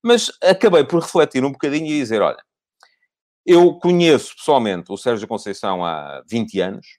Mas 0.03 0.31
acabei 0.41 0.83
por 0.83 1.01
refletir 1.01 1.43
um 1.43 1.51
bocadinho 1.51 1.87
e 1.87 1.99
dizer, 1.99 2.21
olha, 2.21 2.37
Eu 3.45 3.79
conheço 3.79 4.35
pessoalmente 4.35 4.91
o 4.91 4.97
Sérgio 4.97 5.27
Conceição 5.27 5.83
há 5.83 6.21
20 6.29 6.61
anos, 6.61 6.98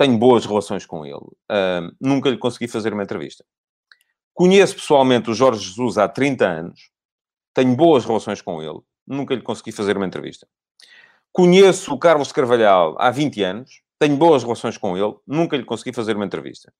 tenho 0.00 0.16
boas 0.16 0.46
relações 0.46 0.86
com 0.86 1.04
ele, 1.04 1.16
uh, 1.16 1.94
nunca 2.00 2.30
lhe 2.30 2.38
consegui 2.38 2.66
fazer 2.66 2.94
uma 2.94 3.02
entrevista. 3.02 3.44
Conheço 4.32 4.76
pessoalmente 4.76 5.28
o 5.28 5.34
Jorge 5.34 5.62
Jesus 5.62 5.98
há 5.98 6.08
30 6.08 6.48
anos, 6.48 6.90
tenho 7.52 7.76
boas 7.76 8.06
relações 8.06 8.40
com 8.40 8.62
ele, 8.62 8.80
nunca 9.06 9.34
lhe 9.34 9.42
consegui 9.42 9.72
fazer 9.72 9.98
uma 9.98 10.06
entrevista. 10.06 10.48
Conheço 11.30 11.92
o 11.92 11.98
Carlos 11.98 12.32
Carvalhal 12.32 12.96
há 12.98 13.10
20 13.10 13.42
anos, 13.42 13.82
tenho 13.98 14.16
boas 14.16 14.42
relações 14.42 14.78
com 14.78 14.96
ele, 14.96 15.14
nunca 15.26 15.54
lhe 15.54 15.66
consegui 15.66 15.94
fazer 15.94 16.16
uma 16.16 16.24
entrevista. 16.24 16.72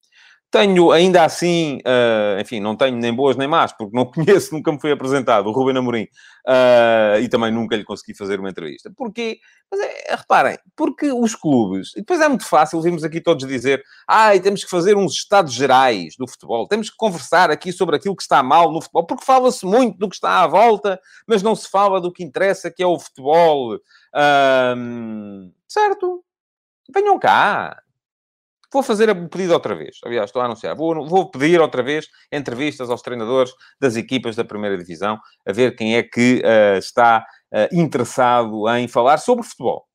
Tenho, 0.50 0.90
ainda 0.90 1.24
assim, 1.24 1.76
uh, 1.86 2.40
enfim, 2.40 2.58
não 2.58 2.74
tenho 2.74 2.96
nem 2.96 3.14
boas 3.14 3.36
nem 3.36 3.46
más, 3.46 3.72
porque 3.72 3.96
não 3.96 4.04
conheço, 4.10 4.52
nunca 4.52 4.72
me 4.72 4.80
foi 4.80 4.90
apresentado, 4.90 5.46
o 5.46 5.52
Ruben 5.52 5.76
Amorim, 5.76 6.02
uh, 6.02 7.20
e 7.20 7.28
também 7.28 7.52
nunca 7.52 7.76
lhe 7.76 7.84
consegui 7.84 8.16
fazer 8.16 8.40
uma 8.40 8.50
entrevista. 8.50 8.92
Porquê? 8.96 9.38
Mas 9.70 9.80
é, 9.80 10.16
reparem, 10.16 10.58
porque 10.74 11.12
os 11.12 11.36
clubes, 11.36 11.92
e 11.94 12.00
depois 12.00 12.20
é 12.20 12.28
muito 12.28 12.44
fácil, 12.44 12.82
vimos 12.82 13.04
aqui 13.04 13.20
todos 13.20 13.46
dizer, 13.46 13.80
ai, 14.08 14.38
ah, 14.38 14.40
temos 14.40 14.64
que 14.64 14.70
fazer 14.70 14.96
uns 14.96 15.12
estados 15.12 15.52
gerais 15.52 16.16
do 16.18 16.26
futebol, 16.26 16.66
temos 16.66 16.90
que 16.90 16.96
conversar 16.96 17.48
aqui 17.52 17.72
sobre 17.72 17.94
aquilo 17.94 18.16
que 18.16 18.22
está 18.22 18.42
mal 18.42 18.72
no 18.72 18.80
futebol, 18.80 19.06
porque 19.06 19.24
fala-se 19.24 19.64
muito 19.64 19.98
do 19.98 20.08
que 20.08 20.16
está 20.16 20.42
à 20.42 20.48
volta, 20.48 21.00
mas 21.28 21.44
não 21.44 21.54
se 21.54 21.70
fala 21.70 22.00
do 22.00 22.12
que 22.12 22.24
interessa, 22.24 22.72
que 22.72 22.82
é 22.82 22.86
o 22.86 22.98
futebol. 22.98 23.76
Uh, 23.76 25.52
certo? 25.68 26.24
Venham 26.92 27.20
cá, 27.20 27.80
Vou 28.72 28.82
fazer 28.82 29.10
o 29.10 29.28
pedido 29.28 29.52
outra 29.52 29.74
vez. 29.74 29.98
Aliás, 30.04 30.28
estou 30.28 30.40
a 30.40 30.44
anunciar. 30.44 30.76
Vou, 30.76 31.06
vou 31.06 31.30
pedir 31.30 31.60
outra 31.60 31.82
vez 31.82 32.08
entrevistas 32.32 32.88
aos 32.88 33.02
treinadores 33.02 33.52
das 33.80 33.96
equipas 33.96 34.36
da 34.36 34.44
primeira 34.44 34.78
divisão, 34.78 35.18
a 35.46 35.52
ver 35.52 35.74
quem 35.74 35.96
é 35.96 36.02
que 36.02 36.42
uh, 36.44 36.78
está 36.78 37.24
uh, 37.52 37.74
interessado 37.76 38.68
em 38.76 38.86
falar 38.86 39.18
sobre 39.18 39.44
futebol. 39.44 39.86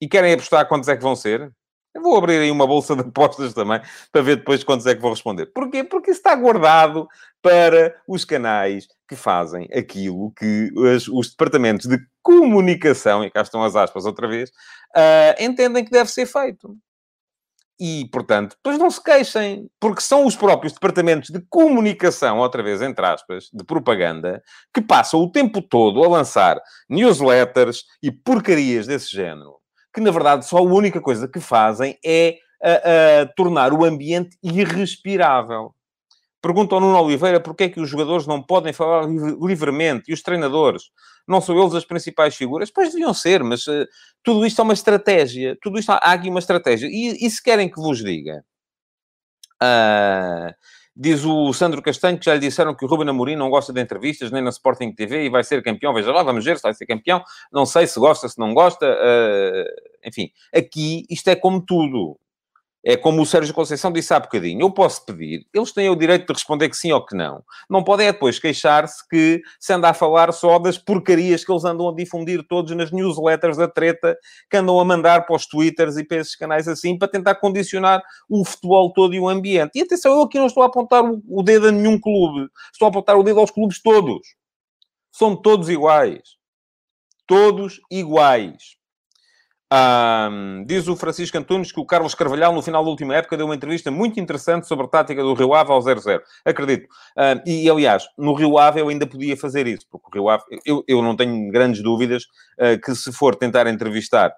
E 0.00 0.08
querem 0.08 0.32
apostar 0.32 0.66
quantos 0.68 0.88
é 0.88 0.96
que 0.96 1.02
vão 1.02 1.16
ser? 1.16 1.52
Eu 1.94 2.02
vou 2.02 2.14
abrir 2.14 2.38
aí 2.38 2.50
uma 2.50 2.66
bolsa 2.66 2.94
de 2.94 3.00
apostas 3.00 3.54
também, 3.54 3.80
para 4.12 4.20
ver 4.20 4.36
depois 4.36 4.62
quantos 4.62 4.84
é 4.84 4.94
que 4.94 5.00
vou 5.00 5.10
responder. 5.10 5.46
Porquê? 5.46 5.82
Porque 5.82 6.10
está 6.10 6.34
guardado 6.34 7.08
para 7.40 7.96
os 8.06 8.22
canais 8.22 8.86
que 9.08 9.16
fazem 9.16 9.66
aquilo 9.72 10.30
que 10.32 10.70
os, 10.76 11.08
os 11.08 11.30
departamentos 11.30 11.86
de 11.86 11.98
comunicação, 12.22 13.24
e 13.24 13.30
cá 13.30 13.40
estão 13.40 13.64
as 13.64 13.74
aspas 13.76 14.04
outra 14.04 14.28
vez, 14.28 14.50
uh, 14.50 15.42
entendem 15.42 15.84
que 15.84 15.90
deve 15.90 16.10
ser 16.10 16.26
feito. 16.26 16.76
E, 17.78 18.08
portanto, 18.10 18.56
depois 18.56 18.78
não 18.78 18.90
se 18.90 19.02
queixem, 19.02 19.68
porque 19.78 20.00
são 20.00 20.24
os 20.24 20.34
próprios 20.34 20.72
departamentos 20.72 21.28
de 21.28 21.40
comunicação, 21.50 22.38
outra 22.38 22.62
vez 22.62 22.80
entre 22.80 23.04
aspas, 23.04 23.50
de 23.52 23.62
propaganda, 23.64 24.42
que 24.72 24.80
passam 24.80 25.20
o 25.20 25.30
tempo 25.30 25.60
todo 25.60 26.02
a 26.02 26.08
lançar 26.08 26.58
newsletters 26.88 27.84
e 28.02 28.10
porcarias 28.10 28.86
desse 28.86 29.14
género, 29.14 29.56
que 29.94 30.00
na 30.00 30.10
verdade 30.10 30.46
só 30.46 30.56
a 30.58 30.62
única 30.62 31.02
coisa 31.02 31.28
que 31.28 31.38
fazem 31.38 31.98
é 32.04 32.38
a, 32.62 33.22
a 33.22 33.26
tornar 33.36 33.74
o 33.74 33.84
ambiente 33.84 34.38
irrespirável. 34.42 35.74
Pergunta 36.40 36.74
ao 36.74 36.80
Nuno 36.80 36.98
Oliveira 36.98 37.40
porque 37.40 37.64
é 37.64 37.68
que 37.68 37.80
os 37.80 37.90
jogadores 37.90 38.26
não 38.26 38.42
podem 38.42 38.72
falar 38.72 39.06
livremente 39.06 40.10
e 40.10 40.14
os 40.14 40.22
treinadores 40.22 40.84
não 41.26 41.40
são 41.40 41.58
eles 41.60 41.74
as 41.74 41.84
principais 41.84 42.36
figuras? 42.36 42.70
Pois 42.70 42.92
deviam 42.92 43.12
ser, 43.12 43.42
mas 43.42 43.66
uh, 43.66 43.86
tudo 44.22 44.46
isto 44.46 44.60
é 44.60 44.64
uma 44.64 44.72
estratégia. 44.72 45.56
Tudo 45.60 45.78
isto 45.78 45.90
há, 45.90 45.96
há 45.96 46.12
aqui 46.12 46.28
uma 46.28 46.38
estratégia. 46.38 46.88
E, 46.88 47.26
e, 47.26 47.30
se 47.30 47.42
querem 47.42 47.68
que 47.68 47.80
vos 47.80 48.02
diga, 48.02 48.44
uh, 49.62 50.54
diz 50.94 51.24
o 51.24 51.52
Sandro 51.52 51.82
Castanho 51.82 52.18
que 52.18 52.24
já 52.24 52.34
lhe 52.34 52.40
disseram 52.40 52.74
que 52.74 52.84
o 52.84 52.88
Ruben 52.88 53.08
Amorim 53.08 53.36
não 53.36 53.50
gosta 53.50 53.72
de 53.72 53.80
entrevistas 53.80 54.30
nem 54.30 54.42
na 54.42 54.50
Sporting 54.50 54.92
TV 54.92 55.24
e 55.24 55.28
vai 55.28 55.44
ser 55.44 55.62
campeão. 55.62 55.92
Veja 55.92 56.12
lá, 56.12 56.22
vamos 56.22 56.44
ver 56.44 56.56
se 56.56 56.62
vai 56.62 56.74
ser 56.74 56.86
campeão. 56.86 57.22
Não 57.52 57.66
sei 57.66 57.86
se 57.86 57.98
gosta, 57.98 58.28
se 58.28 58.38
não 58.38 58.54
gosta. 58.54 58.86
Uh, 58.86 60.08
enfim, 60.08 60.30
aqui 60.54 61.04
isto 61.10 61.28
é 61.28 61.36
como 61.36 61.60
tudo. 61.60 62.18
É 62.88 62.96
como 62.96 63.20
o 63.20 63.26
Sérgio 63.26 63.52
Conceição 63.52 63.90
disse 63.90 64.14
há 64.14 64.20
bocadinho. 64.20 64.60
Eu 64.60 64.70
posso 64.70 65.04
pedir, 65.04 65.44
eles 65.52 65.72
têm 65.72 65.90
o 65.90 65.96
direito 65.96 66.24
de 66.24 66.32
responder 66.32 66.68
que 66.68 66.76
sim 66.76 66.92
ou 66.92 67.04
que 67.04 67.16
não. 67.16 67.42
Não 67.68 67.82
podem 67.82 68.06
é 68.06 68.12
depois 68.12 68.38
queixar-se 68.38 69.06
que 69.08 69.42
se 69.58 69.72
anda 69.72 69.88
a 69.88 69.92
falar 69.92 70.30
só 70.30 70.56
das 70.60 70.78
porcarias 70.78 71.44
que 71.44 71.50
eles 71.50 71.64
andam 71.64 71.88
a 71.88 71.92
difundir 71.92 72.46
todos 72.46 72.76
nas 72.76 72.92
newsletters 72.92 73.56
da 73.56 73.66
treta, 73.66 74.16
que 74.48 74.56
andam 74.56 74.78
a 74.78 74.84
mandar 74.84 75.26
para 75.26 75.34
os 75.34 75.46
twitters 75.46 75.96
e 75.96 76.04
para 76.04 76.18
esses 76.18 76.36
canais 76.36 76.68
assim, 76.68 76.96
para 76.96 77.08
tentar 77.08 77.34
condicionar 77.34 78.00
o 78.30 78.44
futebol 78.44 78.92
todo 78.92 79.12
e 79.14 79.18
o 79.18 79.28
ambiente. 79.28 79.72
E 79.74 79.82
atenção, 79.82 80.12
eu 80.12 80.22
aqui 80.22 80.38
não 80.38 80.46
estou 80.46 80.62
a 80.62 80.66
apontar 80.66 81.02
o 81.02 81.42
dedo 81.42 81.66
a 81.66 81.72
nenhum 81.72 81.98
clube. 81.98 82.48
Estou 82.72 82.86
a 82.86 82.88
apontar 82.88 83.16
o 83.18 83.24
dedo 83.24 83.40
aos 83.40 83.50
clubes 83.50 83.82
todos. 83.82 84.20
São 85.10 85.34
todos 85.34 85.68
iguais. 85.68 86.36
Todos 87.26 87.80
iguais. 87.90 88.75
Um, 89.72 90.64
diz 90.64 90.86
o 90.86 90.94
Francisco 90.94 91.36
Antunes 91.36 91.72
que 91.72 91.80
o 91.80 91.84
Carlos 91.84 92.14
Carvalhal, 92.14 92.52
no 92.52 92.62
final 92.62 92.84
da 92.84 92.90
última 92.90 93.16
época, 93.16 93.36
deu 93.36 93.46
uma 93.46 93.54
entrevista 93.54 93.90
muito 93.90 94.20
interessante 94.20 94.68
sobre 94.68 94.86
a 94.86 94.88
tática 94.88 95.22
do 95.22 95.34
Rio 95.34 95.54
Ave 95.54 95.72
ao 95.72 95.80
0-0. 95.80 96.20
Acredito. 96.44 96.86
Um, 97.16 97.50
e, 97.50 97.68
aliás, 97.68 98.04
no 98.16 98.32
Rio 98.34 98.58
Ave 98.58 98.80
eu 98.80 98.88
ainda 98.88 99.06
podia 99.06 99.36
fazer 99.36 99.66
isso, 99.66 99.86
porque 99.90 100.06
o 100.08 100.12
Rio 100.12 100.28
Ave, 100.28 100.44
eu, 100.64 100.84
eu 100.86 101.02
não 101.02 101.16
tenho 101.16 101.50
grandes 101.50 101.82
dúvidas 101.82 102.24
uh, 102.60 102.80
que 102.80 102.94
se 102.94 103.12
for 103.12 103.34
tentar 103.34 103.66
entrevistar 103.66 104.32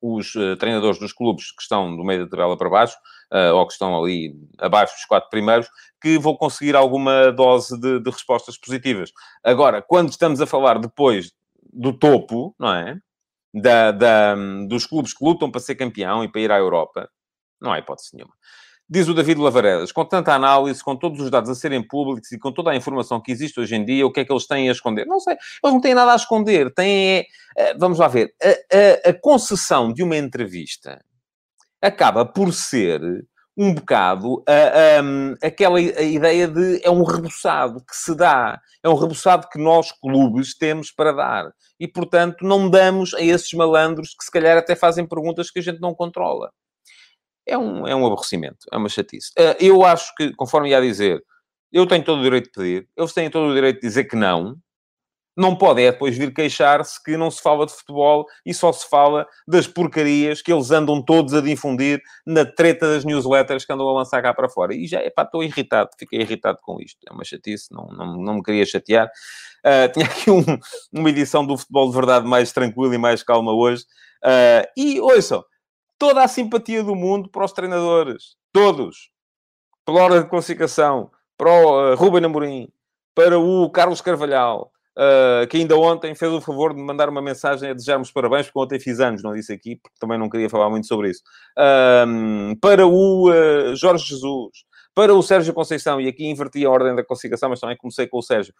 os 0.00 0.34
uh, 0.34 0.56
treinadores 0.56 0.98
dos 1.00 1.12
clubes 1.12 1.50
que 1.50 1.62
estão 1.62 1.96
do 1.96 2.04
meio 2.04 2.24
da 2.24 2.30
tabela 2.30 2.56
para 2.56 2.68
baixo, 2.68 2.96
uh, 3.32 3.54
ou 3.54 3.66
que 3.66 3.72
estão 3.72 3.98
ali 3.98 4.34
abaixo 4.58 4.94
dos 4.94 5.06
quatro 5.06 5.30
primeiros, 5.30 5.68
que 6.02 6.18
vou 6.18 6.36
conseguir 6.36 6.76
alguma 6.76 7.32
dose 7.32 7.80
de, 7.80 7.98
de 7.98 8.10
respostas 8.10 8.58
positivas. 8.58 9.10
Agora, 9.42 9.80
quando 9.80 10.10
estamos 10.10 10.40
a 10.40 10.46
falar 10.46 10.78
depois 10.78 11.32
do 11.72 11.92
topo, 11.92 12.54
não 12.58 12.74
é? 12.74 12.98
Da, 13.52 13.90
da, 13.90 14.34
dos 14.68 14.86
clubes 14.86 15.14
que 15.14 15.24
lutam 15.24 15.50
para 15.50 15.60
ser 15.60 15.74
campeão 15.74 16.22
e 16.22 16.30
para 16.30 16.40
ir 16.40 16.52
à 16.52 16.58
Europa, 16.58 17.08
não 17.60 17.72
há 17.72 17.78
hipótese 17.78 18.10
nenhuma. 18.14 18.34
Diz 18.90 19.06
o 19.06 19.12
David 19.12 19.38
Lavaredas, 19.38 19.92
com 19.92 20.02
tanta 20.02 20.32
análise, 20.32 20.82
com 20.82 20.96
todos 20.96 21.20
os 21.20 21.30
dados 21.30 21.50
a 21.50 21.54
serem 21.54 21.86
públicos 21.86 22.32
e 22.32 22.38
com 22.38 22.50
toda 22.50 22.70
a 22.70 22.76
informação 22.76 23.20
que 23.20 23.30
existe 23.30 23.60
hoje 23.60 23.76
em 23.76 23.84
dia, 23.84 24.06
o 24.06 24.10
que 24.10 24.20
é 24.20 24.24
que 24.24 24.32
eles 24.32 24.46
têm 24.46 24.68
a 24.68 24.72
esconder? 24.72 25.06
Não 25.06 25.20
sei, 25.20 25.34
eles 25.34 25.74
não 25.74 25.80
têm 25.80 25.94
nada 25.94 26.12
a 26.12 26.16
esconder. 26.16 26.72
Têm, 26.72 27.26
é, 27.54 27.74
vamos 27.76 27.98
lá 27.98 28.08
ver, 28.08 28.34
a, 28.42 28.48
a, 28.48 29.10
a 29.10 29.20
concessão 29.20 29.92
de 29.92 30.02
uma 30.02 30.16
entrevista 30.16 31.04
acaba 31.82 32.24
por 32.24 32.52
ser 32.54 33.00
um 33.58 33.74
bocado 33.74 34.44
a, 34.46 35.44
aquela 35.44 35.80
ideia 35.80 36.46
de 36.46 36.80
é 36.84 36.88
um 36.88 37.02
rebuçado 37.02 37.80
que 37.80 37.96
se 37.96 38.14
dá, 38.14 38.60
é 38.84 38.88
um 38.88 38.94
rebuçado 38.94 39.48
que 39.48 39.58
nós, 39.58 39.90
clubes, 39.90 40.56
temos 40.56 40.92
para 40.92 41.12
dar 41.12 41.52
e, 41.80 41.88
portanto, 41.88 42.44
não 42.44 42.70
damos 42.70 43.12
a 43.14 43.20
esses 43.20 43.52
malandros 43.52 44.14
que 44.16 44.24
se 44.24 44.30
calhar 44.30 44.56
até 44.56 44.76
fazem 44.76 45.04
perguntas 45.04 45.50
que 45.50 45.58
a 45.58 45.62
gente 45.62 45.80
não 45.80 45.92
controla. 45.92 46.52
É 47.44 47.58
um, 47.58 47.84
é 47.84 47.96
um 47.96 48.06
aborrecimento, 48.06 48.66
é 48.70 48.76
uma 48.76 48.88
chatice. 48.88 49.32
Eh, 49.36 49.56
eu 49.58 49.84
acho 49.84 50.14
que, 50.14 50.32
conforme 50.34 50.70
ia 50.70 50.80
dizer, 50.80 51.20
eu 51.72 51.86
tenho 51.86 52.04
todo 52.04 52.20
o 52.20 52.22
direito 52.22 52.44
de 52.44 52.52
pedir, 52.52 52.88
eles 52.96 53.12
têm 53.12 53.28
todo 53.28 53.50
o 53.50 53.54
direito 53.54 53.76
de 53.76 53.88
dizer 53.88 54.04
que 54.04 54.14
não, 54.14 54.56
não 55.38 55.54
pode 55.54 55.80
é 55.80 55.92
depois 55.92 56.18
vir 56.18 56.34
queixar-se 56.34 57.00
que 57.00 57.16
não 57.16 57.30
se 57.30 57.40
fala 57.40 57.64
de 57.64 57.72
futebol 57.72 58.26
e 58.44 58.52
só 58.52 58.72
se 58.72 58.88
fala 58.88 59.24
das 59.46 59.68
porcarias 59.68 60.42
que 60.42 60.52
eles 60.52 60.72
andam 60.72 61.00
todos 61.00 61.32
a 61.32 61.40
difundir 61.40 62.02
na 62.26 62.44
treta 62.44 62.92
das 62.92 63.04
newsletters 63.04 63.64
que 63.64 63.72
andam 63.72 63.88
a 63.88 63.92
lançar 63.92 64.20
cá 64.20 64.34
para 64.34 64.48
fora. 64.48 64.74
E 64.74 64.88
já, 64.88 65.00
epá, 65.00 65.22
estou 65.22 65.44
irritado, 65.44 65.90
fiquei 65.96 66.22
irritado 66.22 66.58
com 66.60 66.80
isto. 66.80 66.98
É 67.08 67.12
uma 67.12 67.22
chatice, 67.22 67.72
não, 67.72 67.86
não, 67.86 68.16
não 68.16 68.34
me 68.34 68.42
queria 68.42 68.66
chatear. 68.66 69.08
Uh, 69.64 69.86
tinha 69.94 70.06
aqui 70.06 70.28
um, 70.28 70.42
uma 70.92 71.08
edição 71.08 71.46
do 71.46 71.56
Futebol 71.56 71.88
de 71.88 71.94
Verdade 71.94 72.26
mais 72.26 72.50
tranquila 72.50 72.92
e 72.92 72.98
mais 72.98 73.22
calma 73.22 73.52
hoje. 73.52 73.84
Uh, 74.24 74.66
e, 74.76 75.00
ouçam, 75.00 75.44
toda 75.96 76.20
a 76.20 76.26
simpatia 76.26 76.82
do 76.82 76.96
mundo 76.96 77.30
para 77.30 77.44
os 77.44 77.52
treinadores. 77.52 78.36
Todos. 78.52 79.12
Pela 79.86 80.02
hora 80.02 80.20
de 80.20 80.28
classificação. 80.28 81.12
Para 81.36 81.48
o 81.48 81.92
uh, 81.92 81.94
Ruben 81.94 82.24
Amorim. 82.24 82.68
Para 83.14 83.38
o 83.38 83.70
Carlos 83.70 84.00
Carvalhal 84.00 84.72
uh, 84.98 85.46
que 85.46 85.56
ainda 85.56 85.76
ontem 85.76 86.14
fez 86.14 86.32
o 86.32 86.40
favor 86.40 86.74
de 86.74 86.80
me 86.80 86.86
mandar 86.86 87.08
uma 87.08 87.22
mensagem 87.22 87.70
a 87.70 87.72
desejar-nos 87.72 88.10
parabéns, 88.10 88.46
porque 88.46 88.58
ontem 88.58 88.80
fiz 88.80 88.98
anos, 88.98 89.22
não 89.22 89.32
disse 89.32 89.52
aqui, 89.52 89.76
porque 89.76 89.96
também 90.00 90.18
não 90.18 90.28
queria 90.28 90.50
falar 90.50 90.68
muito 90.68 90.86
sobre 90.86 91.10
isso. 91.10 91.22
Uh, 91.56 92.56
para 92.60 92.86
o 92.86 93.30
uh, 93.30 93.76
Jorge 93.76 94.04
Jesus, 94.06 94.64
para 94.94 95.14
o 95.14 95.22
Sérgio 95.22 95.54
Conceição, 95.54 96.00
e 96.00 96.08
aqui 96.08 96.26
inverti 96.26 96.66
a 96.66 96.70
ordem 96.70 96.94
da 96.96 97.04
classificação, 97.04 97.48
mas 97.48 97.60
também 97.60 97.76
comecei 97.76 98.08
com 98.08 98.18
o 98.18 98.22
Sérgio. 98.22 98.52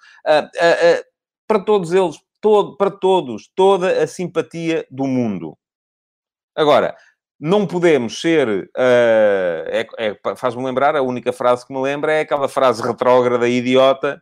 para 1.46 1.58
todos 1.58 1.92
eles, 1.92 2.16
todo, 2.40 2.76
para 2.76 2.90
todos, 2.90 3.50
toda 3.56 4.02
a 4.02 4.06
simpatia 4.06 4.86
do 4.88 5.04
mundo. 5.04 5.58
Agora, 6.54 6.94
não 7.40 7.66
podemos 7.66 8.20
ser. 8.20 8.48
Uh, 8.48 9.64
é, 9.66 9.86
é, 9.98 10.36
Faz-me 10.36 10.64
lembrar, 10.64 10.94
a 10.94 11.02
única 11.02 11.32
frase 11.32 11.66
que 11.66 11.72
me 11.72 11.80
lembra 11.80 12.12
é 12.12 12.20
aquela 12.20 12.48
frase 12.48 12.82
retrógrada 12.82 13.48
idiota 13.48 14.20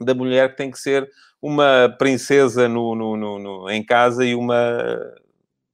da 0.00 0.14
mulher 0.14 0.50
que 0.50 0.56
tem 0.56 0.70
que 0.70 0.78
ser 0.78 1.08
uma 1.40 1.94
princesa 1.98 2.68
no, 2.68 2.94
no, 2.94 3.16
no, 3.16 3.38
no, 3.38 3.70
em 3.70 3.84
casa 3.84 4.24
e 4.24 4.34
uma 4.34 4.96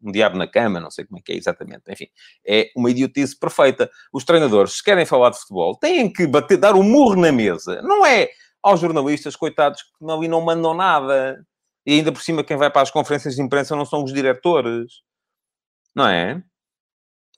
um 0.05 0.13
diabo 0.13 0.37
na 0.37 0.47
cama, 0.47 0.79
não 0.79 0.91
sei 0.91 1.07
como 1.07 1.19
é 1.19 1.23
que 1.23 1.33
é 1.33 1.37
exatamente. 1.37 1.83
Enfim, 1.89 2.09
é 2.47 2.71
uma 2.77 2.91
idiotice 2.91 3.39
perfeita. 3.39 3.91
Os 4.13 4.23
treinadores, 4.23 4.75
se 4.75 4.85
querem 4.85 5.07
falar 5.07 5.31
de 5.31 5.39
futebol, 5.39 5.77
têm 5.79 6.13
que 6.13 6.27
bater, 6.27 6.59
dar 6.59 6.75
um 6.75 6.83
murro 6.83 7.17
na 7.17 7.33
mesa. 7.33 7.81
Não 7.81 8.05
é 8.05 8.29
aos 8.63 8.81
jornalistas, 8.81 9.35
coitados, 9.35 9.83
que 9.83 10.05
não, 10.05 10.23
e 10.23 10.29
não 10.29 10.43
mandam 10.43 10.75
nada. 10.75 11.43
E 11.87 11.95
ainda 11.95 12.13
por 12.13 12.21
cima, 12.21 12.45
quem 12.45 12.57
vai 12.57 12.71
para 12.71 12.83
as 12.83 12.91
conferências 12.91 13.35
de 13.37 13.43
imprensa 13.43 13.75
não 13.75 13.87
são 13.87 14.05
os 14.05 14.13
diretores. 14.13 15.03
Não 15.95 16.09
é? 16.09 16.43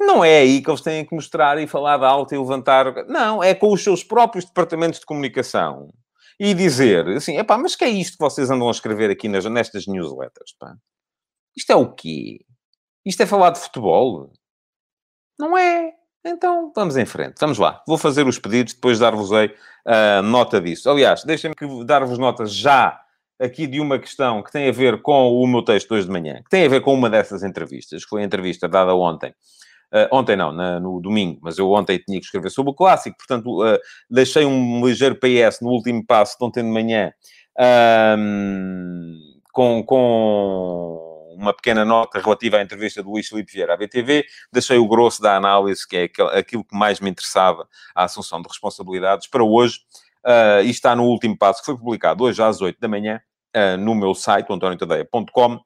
Não 0.00 0.24
é 0.24 0.38
aí 0.38 0.60
que 0.60 0.70
eles 0.70 0.80
têm 0.80 1.04
que 1.04 1.14
mostrar 1.14 1.58
e 1.58 1.66
falar 1.66 1.98
de 1.98 2.04
alto 2.04 2.34
e 2.34 2.38
levantar. 2.38 3.06
Não, 3.06 3.42
é 3.42 3.54
com 3.54 3.72
os 3.72 3.82
seus 3.82 4.02
próprios 4.02 4.44
departamentos 4.44 5.00
de 5.00 5.06
comunicação. 5.06 5.92
E 6.38 6.52
dizer 6.52 7.08
assim, 7.08 7.38
epá, 7.38 7.56
mas 7.56 7.74
que 7.74 7.84
é 7.84 7.88
isto 7.88 8.12
que 8.12 8.24
vocês 8.24 8.50
andam 8.50 8.68
a 8.68 8.70
escrever 8.70 9.10
aqui 9.10 9.28
nas, 9.28 9.44
nestas 9.46 9.86
newsletters, 9.86 10.54
pá? 10.58 10.76
Isto 11.56 11.72
é 11.72 11.76
o 11.76 11.92
quê? 11.92 12.44
Isto 13.04 13.22
é 13.22 13.26
falar 13.26 13.50
de 13.50 13.60
futebol? 13.60 14.30
Não 15.38 15.56
é. 15.56 15.94
Então, 16.24 16.72
vamos 16.74 16.96
em 16.96 17.06
frente. 17.06 17.36
Vamos 17.40 17.56
lá. 17.56 17.82
Vou 17.86 17.96
fazer 17.96 18.26
os 18.26 18.38
pedidos, 18.38 18.74
depois 18.74 18.98
dar-vos-ei 18.98 19.46
uh, 19.86 20.22
nota 20.22 20.60
disso. 20.60 20.90
Aliás, 20.90 21.22
deixem-me 21.24 21.54
dar-vos 21.84 22.18
nota 22.18 22.44
já 22.46 23.00
aqui 23.38 23.66
de 23.66 23.80
uma 23.80 23.98
questão 23.98 24.42
que 24.42 24.50
tem 24.50 24.68
a 24.68 24.72
ver 24.72 25.00
com 25.02 25.32
o 25.32 25.46
meu 25.46 25.62
texto 25.62 25.92
hoje 25.92 26.06
de 26.06 26.12
manhã, 26.12 26.42
que 26.42 26.50
tem 26.50 26.66
a 26.66 26.68
ver 26.68 26.80
com 26.80 26.92
uma 26.92 27.08
dessas 27.08 27.42
entrevistas, 27.42 28.02
que 28.02 28.08
foi 28.08 28.22
a 28.22 28.24
entrevista 28.24 28.68
dada 28.68 28.94
ontem. 28.94 29.32
Uh, 29.96 30.06
ontem 30.12 30.36
não, 30.36 30.52
na, 30.52 30.78
no 30.78 31.00
domingo, 31.00 31.40
mas 31.40 31.56
eu 31.56 31.70
ontem 31.70 31.98
tinha 31.98 32.18
que 32.18 32.26
escrever 32.26 32.50
sobre 32.50 32.70
o 32.70 32.74
clássico, 32.74 33.16
portanto, 33.16 33.64
uh, 33.64 33.78
deixei 34.10 34.44
um 34.44 34.86
ligeiro 34.86 35.16
PS 35.16 35.60
no 35.62 35.70
último 35.70 36.04
passo 36.04 36.36
de 36.38 36.44
ontem 36.44 36.62
de 36.62 36.68
manhã, 36.68 37.14
com, 39.54 39.82
com 39.86 41.34
uma 41.38 41.54
pequena 41.54 41.82
nota 41.82 42.20
relativa 42.20 42.58
à 42.58 42.62
entrevista 42.62 43.02
do 43.02 43.08
Luís 43.08 43.26
Filipe 43.26 43.50
Vieira 43.50 43.72
à 43.72 43.76
BTV, 43.78 44.26
deixei 44.52 44.76
o 44.76 44.86
grosso 44.86 45.22
da 45.22 45.34
análise, 45.34 45.88
que 45.88 45.96
é 45.96 46.04
aquilo 46.36 46.62
que 46.62 46.76
mais 46.76 47.00
me 47.00 47.08
interessava, 47.08 47.66
a 47.94 48.04
assunção 48.04 48.42
de 48.42 48.48
responsabilidades, 48.48 49.26
para 49.26 49.42
hoje, 49.42 49.78
uh, 50.26 50.62
e 50.62 50.68
está 50.68 50.94
no 50.94 51.04
último 51.04 51.38
passo, 51.38 51.60
que 51.60 51.66
foi 51.66 51.78
publicado 51.78 52.22
hoje 52.24 52.42
às 52.42 52.60
8 52.60 52.78
da 52.78 52.88
manhã, 52.88 53.18
no 53.78 53.94
meu 53.94 54.14
site, 54.14 54.52
antoniotadeia.com. 54.52 55.58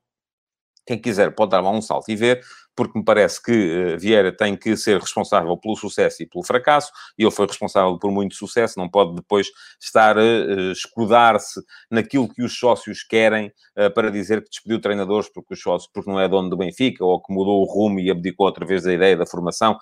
Quem 0.86 1.00
quiser 1.00 1.34
pode 1.34 1.50
dar 1.50 1.60
lá 1.60 1.70
um 1.70 1.82
salto 1.82 2.08
e 2.08 2.14
ver 2.14 2.40
porque 2.80 2.98
me 2.98 3.04
parece 3.04 3.42
que 3.42 3.52
uh, 3.52 3.98
Vieira 3.98 4.34
tem 4.34 4.56
que 4.56 4.74
ser 4.74 4.98
responsável 4.98 5.54
pelo 5.58 5.76
sucesso 5.76 6.22
e 6.22 6.26
pelo 6.26 6.42
fracasso, 6.42 6.90
e 7.18 7.22
ele 7.22 7.30
foi 7.30 7.46
responsável 7.46 7.98
por 7.98 8.10
muito 8.10 8.34
sucesso, 8.34 8.78
não 8.78 8.88
pode 8.88 9.14
depois 9.14 9.48
estar 9.78 10.16
a 10.16 10.22
uh, 10.22 10.72
escudar-se 10.72 11.60
naquilo 11.90 12.26
que 12.26 12.42
os 12.42 12.58
sócios 12.58 13.02
querem 13.02 13.52
uh, 13.76 13.92
para 13.92 14.10
dizer 14.10 14.42
que 14.42 14.48
despediu 14.48 14.80
treinadores 14.80 15.28
porque 15.28 15.52
os 15.52 15.60
sócios, 15.60 15.90
porque 15.92 16.10
não 16.10 16.18
é 16.18 16.26
dono 16.26 16.48
do 16.48 16.56
Benfica, 16.56 17.04
ou 17.04 17.22
que 17.22 17.30
mudou 17.30 17.60
o 17.60 17.64
rumo 17.66 18.00
e 18.00 18.10
abdicou 18.10 18.46
outra 18.46 18.64
vez 18.64 18.84
da 18.84 18.94
ideia 18.94 19.14
da 19.14 19.26
formação, 19.26 19.76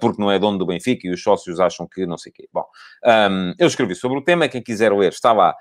porque 0.00 0.22
não 0.22 0.30
é 0.30 0.38
dono 0.38 0.56
do 0.56 0.64
Benfica, 0.64 1.08
e 1.08 1.10
os 1.10 1.20
sócios 1.20 1.58
acham 1.58 1.88
que 1.92 2.06
não 2.06 2.16
sei 2.16 2.30
o 2.30 2.34
quê. 2.34 2.48
Bom, 2.52 2.64
um, 3.04 3.52
eu 3.58 3.66
escrevi 3.66 3.96
sobre 3.96 4.18
o 4.18 4.22
tema, 4.22 4.46
quem 4.46 4.62
quiser 4.62 4.92
ler, 4.92 5.10
está 5.10 5.32
lá 5.32 5.56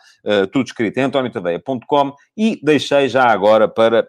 tudo 0.51 0.67
escrito 0.67 0.97
em 0.99 1.03
antoniotadeia.com, 1.03 2.13
e 2.37 2.59
deixei 2.61 3.09
já 3.09 3.25
agora 3.25 3.67
para 3.67 4.07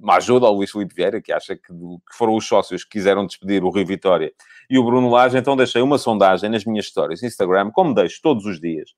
uma 0.00 0.16
ajuda 0.16 0.46
ao 0.46 0.54
Luís 0.54 0.70
Filipe 0.70 0.94
Vieira, 0.94 1.20
que 1.20 1.32
acha 1.32 1.56
que, 1.56 1.62
que, 1.62 2.16
foram 2.16 2.34
os 2.34 2.46
sócios 2.46 2.84
que 2.84 2.90
quiseram 2.90 3.26
despedir 3.26 3.64
o 3.64 3.70
Rio 3.70 3.86
Vitória 3.86 4.32
e 4.68 4.78
o 4.78 4.84
Bruno 4.84 5.08
Lage, 5.08 5.38
então 5.38 5.56
deixei 5.56 5.82
uma 5.82 5.98
sondagem 5.98 6.50
nas 6.50 6.64
minhas 6.64 6.86
histórias 6.86 7.22
Instagram, 7.22 7.70
como 7.70 7.94
deixo 7.94 8.20
todos 8.22 8.44
os 8.44 8.60
dias, 8.60 8.90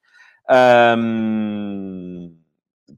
um, 0.99 2.37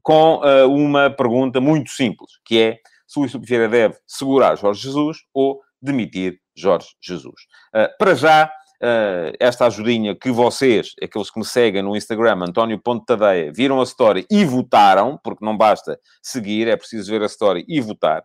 com 0.01 0.37
uh, 0.37 0.67
uma 0.67 1.09
pergunta 1.09 1.59
muito 1.59 1.91
simples, 1.91 2.31
que 2.45 2.61
é 2.61 2.79
se 3.07 3.17
o 3.17 3.21
Luís 3.21 3.31
Filipe 3.31 3.47
Vieira 3.47 3.67
deve 3.67 3.97
segurar 4.07 4.55
Jorge 4.55 4.81
Jesus 4.81 5.19
ou 5.33 5.61
demitir 5.81 6.39
Jorge 6.55 6.87
Jesus. 7.01 7.41
Uh, 7.73 7.89
para 7.97 8.15
já, 8.15 8.51
uh, 8.81 9.35
esta 9.39 9.67
ajudinha 9.67 10.15
que 10.15 10.31
vocês, 10.31 10.93
aqueles 11.01 11.29
que 11.29 11.39
me 11.39 11.45
seguem 11.45 11.81
no 11.81 11.95
Instagram, 11.95 12.43
António 12.47 12.79
Ponte 12.79 13.05
Tadeia, 13.05 13.51
viram 13.53 13.79
a 13.79 13.83
story 13.83 14.25
e 14.29 14.43
votaram, 14.43 15.19
porque 15.23 15.45
não 15.45 15.55
basta 15.55 15.99
seguir, 16.21 16.67
é 16.67 16.75
preciso 16.75 17.09
ver 17.11 17.21
a 17.21 17.27
story 17.27 17.63
e 17.67 17.79
votar. 17.79 18.23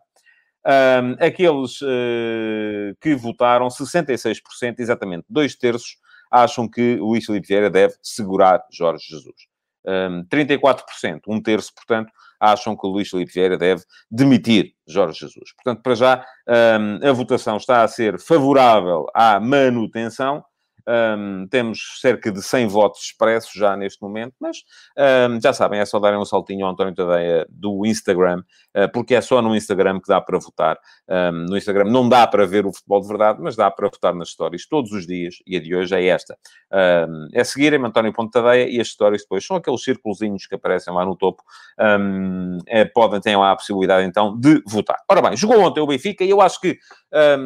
Um, 0.67 1.25
aqueles 1.25 1.81
uh, 1.83 2.97
que 3.01 3.15
votaram, 3.15 3.69
66%, 3.69 4.41
exatamente 4.79 5.25
dois 5.29 5.55
terços, 5.55 5.97
acham 6.31 6.69
que 6.69 6.99
o 7.01 7.07
Luís 7.07 7.25
Filipe 7.25 7.47
Vieira 7.47 7.71
deve 7.71 7.95
segurar 8.03 8.61
Jorge 8.73 9.05
Jesus. 9.09 9.56
Um, 9.87 10.25
34%, 10.25 11.21
um 11.29 11.41
terço, 11.41 11.73
portanto, 11.75 12.11
acham 12.41 12.77
que 12.77 12.87
o 12.87 12.91
Luís 12.91 13.09
Filipe 13.09 13.33
Vieira 13.33 13.57
deve 13.57 13.83
demitir 14.11 14.73
Jorge 14.87 15.21
Jesus. 15.21 15.53
Portanto, 15.55 15.83
para 15.83 15.95
já, 15.95 16.27
um, 16.49 17.09
a 17.09 17.13
votação 17.13 17.57
está 17.57 17.83
a 17.83 17.89
ser 17.89 18.19
favorável 18.21 19.07
à 19.15 19.41
manutenção. 19.41 20.45
Um, 20.89 21.47
temos 21.49 21.99
cerca 22.01 22.31
de 22.31 22.41
100 22.41 22.69
votos 22.69 23.03
expressos 23.03 23.53
já 23.53 23.77
neste 23.77 24.01
momento, 24.01 24.35
mas 24.41 24.59
um, 25.31 25.41
já 25.41 25.53
sabem, 25.53 25.81
é 25.81 25.85
só 25.85 25.99
darem 25.99 26.19
um 26.19 26.25
saltinho 26.25 26.65
ao 26.65 26.73
António 26.73 26.95
Tadeia 26.95 27.47
do 27.51 27.85
Instagram, 27.85 28.43
uh, 28.77 28.91
porque 28.93 29.15
é 29.15 29.21
só 29.21 29.43
no 29.43 29.57
Instagram 29.57 30.01
que 30.01 30.09
dá 30.09 30.21
para 30.21 30.39
votar. 30.39 30.79
Um, 31.09 31.47
no 31.49 31.57
Instagram 31.57 31.91
não 31.91 32.09
dá 32.09 32.27
para 32.27 32.47
ver 32.47 32.67
o 32.67 32.73
futebol 32.73 33.01
de 33.01 33.09
verdade, 33.09 33.41
mas 33.43 33.57
dá 33.57 33.71
para 33.71 33.89
votar 33.89 34.15
nas 34.15 34.29
histórias 34.29 34.67
todos 34.67 34.93
os 34.93 35.07
dias, 35.07 35.37
e 35.47 35.57
a 35.57 35.61
de 35.61 35.75
hoje 35.75 35.95
é 35.95 36.07
esta. 36.07 36.37
é 37.33 37.45
seguirem 37.45 37.85
António 37.85 38.13
Tadeia 38.31 38.69
e 38.69 38.81
as 38.81 38.89
histórias 38.89 39.23
depois 39.23 39.45
são 39.45 39.57
aqueles 39.57 39.83
círculos 39.83 40.19
que 40.49 40.55
aparecem 40.55 40.93
lá 40.93 41.05
no 41.05 41.17
topo. 41.17 41.43
É, 42.69 42.85
podem, 42.85 43.21
ter 43.21 43.37
lá 43.37 43.53
a 43.53 43.57
possibilidade 43.57 44.07
então 44.07 44.39
de 44.39 44.63
votar. 44.67 44.99
Ora 45.09 45.23
bem, 45.23 45.37
jogou 45.37 45.61
ontem 45.61 45.81
o 45.81 45.87
Benfica 45.87 46.25
e 46.25 46.31
eu 46.31 46.41
acho 46.41 46.61
que 46.61 46.79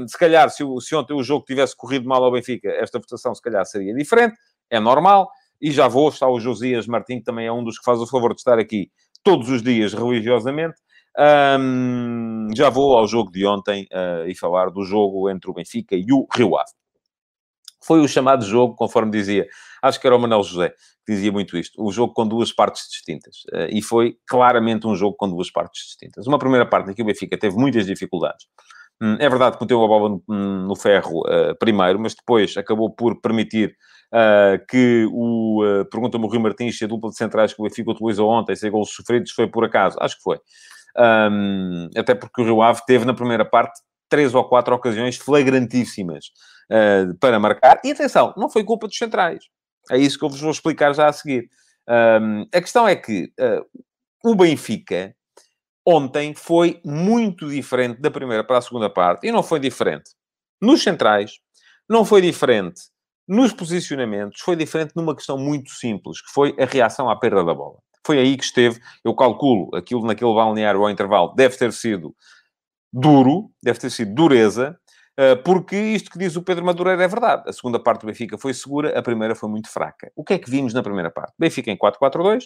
se 0.09 0.19
calhar 0.19 0.51
se, 0.51 0.65
se 0.81 0.95
ontem 0.95 1.15
o 1.15 1.23
jogo 1.23 1.45
tivesse 1.45 1.77
corrido 1.77 2.09
mal 2.09 2.23
ao 2.25 2.33
Benfica, 2.33 2.69
esta 2.71 2.99
votação 2.99 3.35
se 3.35 3.43
calhar 3.43 3.65
seria 3.67 3.95
diferente, 3.95 4.37
é 4.69 4.81
normal. 4.81 5.31
E 5.61 5.71
já 5.71 5.89
vou, 5.89 6.09
está 6.09 6.27
o 6.27 6.41
Josias 6.41 6.87
Martins, 6.87 7.19
que 7.19 7.25
também 7.25 7.47
é 7.47 7.53
um 7.53 7.63
dos 7.63 7.79
que 7.79 7.85
faz 7.85 8.01
o 8.01 8.07
favor 8.07 8.33
de 8.33 8.41
estar 8.41 8.59
aqui 8.59 8.91
todos 9.23 9.51
os 9.51 9.63
dias 9.63 9.93
religiosamente. 9.93 10.77
Um, 11.59 12.49
já 12.55 12.71
vou 12.71 12.97
ao 12.97 13.07
jogo 13.07 13.31
de 13.31 13.45
ontem 13.45 13.87
uh, 13.93 14.27
e 14.27 14.35
falar 14.35 14.71
do 14.71 14.83
jogo 14.85 15.29
entre 15.29 15.51
o 15.51 15.55
Benfica 15.55 15.95
e 15.95 16.07
o 16.13 16.27
Rio 16.33 16.57
Ave. 16.57 16.71
Foi 17.83 18.01
o 18.01 18.09
chamado 18.09 18.45
jogo, 18.45 18.75
conforme 18.75 19.11
dizia, 19.11 19.47
acho 19.83 20.01
que 20.01 20.07
era 20.07 20.17
o 20.17 20.19
Manuel 20.19 20.43
José 20.43 20.75
que 21.07 21.15
dizia 21.15 21.33
muito 21.33 21.57
isto, 21.57 21.83
o 21.83 21.91
jogo 21.91 22.13
com 22.13 22.27
duas 22.27 22.53
partes 22.53 22.89
distintas. 22.89 23.43
Uh, 23.53 23.69
e 23.71 23.83
foi 23.83 24.17
claramente 24.27 24.87
um 24.87 24.95
jogo 24.95 25.17
com 25.17 25.29
duas 25.29 25.51
partes 25.51 25.85
distintas. 25.85 26.27
Uma 26.27 26.39
primeira 26.39 26.65
parte 26.65 26.91
em 26.91 26.95
que 26.95 27.03
o 27.03 27.05
Benfica 27.05 27.37
teve 27.37 27.57
muitas 27.57 27.87
dificuldades 27.87 28.47
é 29.19 29.29
verdade 29.29 29.57
que 29.57 29.63
meteu 29.63 29.83
a 29.83 29.89
bola 29.89 30.21
no, 30.29 30.67
no 30.67 30.77
ferro 30.77 31.21
uh, 31.21 31.57
primeiro, 31.59 31.99
mas 31.99 32.15
depois 32.15 32.57
acabou 32.57 32.91
por 32.91 33.21
permitir 33.21 33.75
uh, 34.13 34.65
que 34.69 35.07
o. 35.11 35.65
Uh, 35.65 35.85
Pergunta-me 35.87 36.25
o 36.25 36.29
Rio 36.29 36.41
Martins 36.41 36.77
se 36.77 36.85
a 36.85 36.89
dupla 36.89 37.11
de 37.11 37.17
centrais 37.17 37.55
que 37.55 37.61
o 37.61 37.65
Benfica 37.65 37.91
utilizou 37.91 38.29
ontem, 38.29 38.55
sem 38.55 38.71
gols 38.71 38.91
sofridos, 38.93 39.33
foi 39.33 39.47
por 39.47 39.65
acaso. 39.65 39.97
Acho 40.01 40.17
que 40.17 40.23
foi. 40.23 40.39
Um, 40.99 41.89
até 41.97 42.15
porque 42.15 42.43
o 42.43 42.45
Rio 42.45 42.63
Ave 42.63 42.83
teve 42.87 43.05
na 43.05 43.15
primeira 43.15 43.45
parte 43.45 43.81
três 44.09 44.35
ou 44.35 44.45
quatro 44.45 44.75
ocasiões 44.75 45.17
flagrantíssimas 45.17 46.27
uh, 46.71 47.17
para 47.19 47.39
marcar. 47.39 47.81
E 47.85 47.93
atenção, 47.93 48.35
não 48.37 48.51
foi 48.51 48.65
culpa 48.65 48.87
dos 48.87 48.99
centrais. 48.99 49.45
É 49.91 49.97
isso 49.97 50.19
que 50.19 50.25
eu 50.25 50.29
vos 50.29 50.41
vou 50.41 50.51
explicar 50.51 50.93
já 50.93 51.09
a 51.09 51.13
seguir. 51.13 51.49
Um, 51.89 52.43
a 52.53 52.61
questão 52.61 52.87
é 52.87 52.95
que 52.95 53.33
o 54.23 54.35
Benfica 54.35 55.15
ontem 55.87 56.35
foi 56.35 56.81
muito 56.85 57.49
diferente 57.49 58.01
da 58.01 58.11
primeira 58.11 58.45
para 58.45 58.59
a 58.59 58.63
segunda 58.63 58.91
parte. 58.91 59.27
E 59.27 59.33
não 59.33 59.43
foi 59.43 59.61
diferente 59.61 60.11
nos 60.61 60.83
centrais, 60.83 61.39
não 61.89 62.05
foi 62.05 62.21
diferente 62.21 62.83
nos 63.27 63.53
posicionamentos, 63.53 64.41
foi 64.41 64.57
diferente 64.57 64.93
numa 64.95 65.15
questão 65.15 65.39
muito 65.39 65.71
simples, 65.71 66.21
que 66.21 66.33
foi 66.33 66.55
a 66.59 66.65
reação 66.65 67.09
à 67.09 67.17
perda 67.17 67.45
da 67.45 67.55
bola. 67.55 67.79
Foi 68.05 68.19
aí 68.19 68.37
que 68.37 68.45
esteve, 68.45 68.81
eu 69.05 69.15
calculo, 69.15 69.75
aquilo 69.75 70.05
naquele 70.05 70.35
balneário 70.35 70.83
ao 70.83 70.91
intervalo 70.91 71.35
deve 71.35 71.57
ter 71.57 71.73
sido 71.73 72.15
duro, 72.93 73.51
deve 73.63 73.79
ter 73.79 73.91
sido 73.91 74.15
dureza, 74.15 74.77
eh, 75.17 75.37
porque 75.37 75.77
isto 75.77 76.11
que 76.11 76.19
diz 76.19 76.35
o 76.35 76.43
Pedro 76.43 76.65
Madureira 76.65 77.05
é 77.05 77.09
verdade. 77.09 77.49
A 77.49 77.53
segunda 77.53 77.79
parte 77.79 78.01
do 78.01 78.07
Benfica 78.07 78.39
foi 78.39 78.55
segura, 78.55 78.99
a 78.99 79.03
primeira 79.03 79.35
foi 79.35 79.49
muito 79.49 79.69
fraca. 79.69 80.11
O 80.17 80.25
que 80.25 80.35
é 80.35 80.39
que 80.39 80.51
vimos 80.51 80.75
na 80.75 80.83
primeira 80.83 81.11
parte? 81.11 81.35
Benfica 81.39 81.71
em 81.71 81.77
4-4-2, 81.77 82.45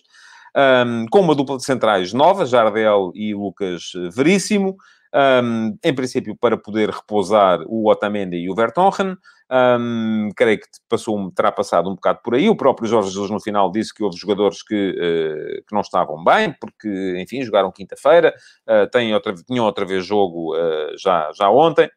um, 0.56 1.06
com 1.10 1.20
uma 1.20 1.34
dupla 1.34 1.56
de 1.56 1.64
centrais 1.64 2.12
nova, 2.12 2.46
Jardel 2.46 3.12
e 3.14 3.34
Lucas 3.34 3.92
Veríssimo, 4.12 4.76
um, 5.14 5.76
em 5.82 5.94
princípio 5.94 6.36
para 6.36 6.56
poder 6.56 6.90
repousar 6.90 7.60
o 7.66 7.88
Otamendi 7.88 8.36
e 8.36 8.50
o 8.50 8.54
Vertonghen. 8.54 9.16
Um, 9.50 10.30
creio 10.34 10.58
que 10.58 10.66
passou, 10.88 11.30
terá 11.30 11.52
passado 11.52 11.88
um 11.88 11.94
bocado 11.94 12.20
por 12.24 12.34
aí. 12.34 12.48
O 12.48 12.56
próprio 12.56 12.88
Jorge 12.88 13.10
Jesus 13.10 13.30
no 13.30 13.40
final 13.40 13.70
disse 13.70 13.94
que 13.94 14.02
houve 14.02 14.16
jogadores 14.16 14.62
que, 14.62 14.90
uh, 14.90 15.64
que 15.66 15.72
não 15.72 15.82
estavam 15.82 16.22
bem, 16.24 16.52
porque, 16.58 17.16
enfim, 17.18 17.42
jogaram 17.42 17.70
quinta-feira, 17.70 18.34
uh, 18.68 19.14
outra, 19.14 19.34
tinham 19.34 19.64
outra 19.64 19.84
vez 19.84 20.04
jogo 20.04 20.56
uh, 20.56 20.98
já, 20.98 21.30
já 21.32 21.48
ontem. 21.50 21.88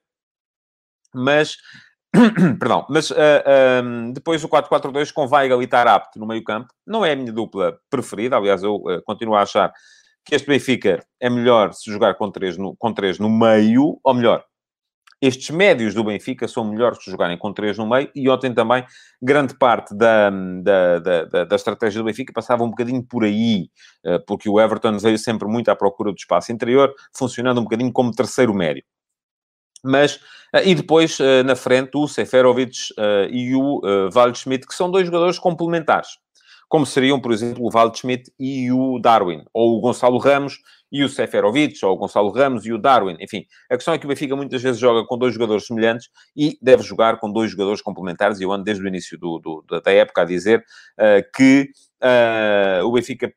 Mas 1.13 1.58
Perdão, 2.60 2.86
mas 2.89 3.12
uh, 3.12 4.13
depois 4.13 4.43
o 4.43 4.49
4-4-2 4.49 5.12
com 5.12 5.27
Weigl 5.27 5.62
e 5.62 5.67
Tarapte 5.67 6.19
no 6.19 6.27
meio 6.27 6.43
campo, 6.43 6.67
não 6.86 7.06
é 7.06 7.13
a 7.13 7.15
minha 7.15 7.32
dupla 7.32 7.77
preferida, 7.89 8.38
aliás, 8.38 8.63
eu 8.63 8.75
uh, 8.75 9.01
continuo 9.06 9.36
a 9.36 9.41
achar 9.41 9.71
que 10.25 10.36
este 10.36 10.47
Benfica 10.47 11.06
é 11.19 11.30
melhor 11.30 11.73
se 11.73 11.89
jogar 11.91 12.15
com 12.15 12.30
três 12.30 12.58
no, 12.58 12.75
com 12.75 12.93
no 13.19 13.30
meio, 13.30 13.99
ou 14.03 14.13
melhor, 14.13 14.43
estes 15.21 15.49
médios 15.49 15.93
do 15.95 16.03
Benfica 16.03 16.47
são 16.47 16.63
melhores 16.63 16.99
que 16.99 17.10
jogarem 17.10 17.38
com 17.38 17.51
três 17.51 17.77
no 17.77 17.89
meio 17.89 18.10
e 18.13 18.30
ontem 18.30 18.53
também 18.53 18.86
grande 19.21 19.56
parte 19.56 19.95
da, 19.95 20.30
da, 20.30 20.99
da, 20.99 21.43
da, 21.45 21.56
estratégia 21.56 21.99
do 21.99 22.06
Benfica 22.06 22.32
passava 22.32 22.63
um 22.63 22.69
bocadinho 22.69 23.01
por 23.01 23.23
aí, 23.23 23.67
eh, 24.06 24.19
porque 24.27 24.47
o 24.47 24.60
Everton 24.60 24.97
veio 24.99 25.17
sempre 25.17 25.47
muito 25.47 25.69
à 25.69 25.75
procura 25.75 26.12
do 26.12 26.17
espaço 26.17 26.51
interior, 26.51 26.93
funcionando 27.17 27.60
um 27.60 27.63
bocadinho 27.63 27.91
como 27.91 28.12
terceiro 28.12 28.53
médio. 28.53 28.84
Mas, 29.84 30.20
eh, 30.54 30.70
e 30.70 30.76
depois, 30.76 31.20
eh, 31.20 31.44
na 31.44 31.56
frente, 31.56 31.92
o 31.96 32.08
Seferovic 32.08 32.94
e 33.30 33.56
o 33.56 33.82
Waldschmidt, 34.13 34.68
que 34.68 34.74
são 34.74 34.90
dois 34.90 35.06
jogadores 35.06 35.40
complementares 35.40 36.10
como 36.68 36.86
seriam, 36.86 37.20
por 37.20 37.32
exemplo, 37.32 37.63
o 37.66 37.70
Waldschmidt 37.70 38.32
e 38.40 38.72
o 38.72 39.00
Darwin, 39.00 39.44
ou 39.54 39.78
o 39.78 39.80
Gonçalo 39.80 40.18
Ramos 40.18 40.60
e 40.92 41.04
o 41.04 41.10
Seferovic, 41.10 41.84
ou 41.86 41.94
o 41.94 41.98
Gonçalo 41.98 42.30
Ramos 42.30 42.66
e 42.66 42.74
o 42.74 42.78
Darwin. 42.78 43.18
Enfim, 43.20 43.46
a 43.70 43.76
questão 43.76 43.94
é 43.94 43.98
que 43.98 44.06
o 44.06 44.10
Benfica 44.10 44.36
muitas 44.36 44.62
vezes 44.62 44.80
joga 44.80 45.06
com 45.06 45.18
dois 45.18 45.34
jogadores 45.34 45.66
semelhantes 45.66 46.10
e 46.36 46.58
deve 46.62 46.84
jogar 46.84 47.20
com 47.20 47.32
dois 47.32 47.52
jogadores 47.52 47.82
complementares. 47.82 48.40
E 48.40 48.44
eu 48.44 48.52
ando 48.52 48.63
desde 48.63 48.84
o 48.84 48.88
início 48.88 49.18
do, 49.18 49.40
do, 49.40 49.82
da 49.82 49.92
época 49.92 50.22
a 50.22 50.26
dizer 50.26 50.60
uh, 50.60 51.32
que 51.36 51.70
uh, 52.02 52.86
o 52.86 52.92
Benfica 52.92 53.34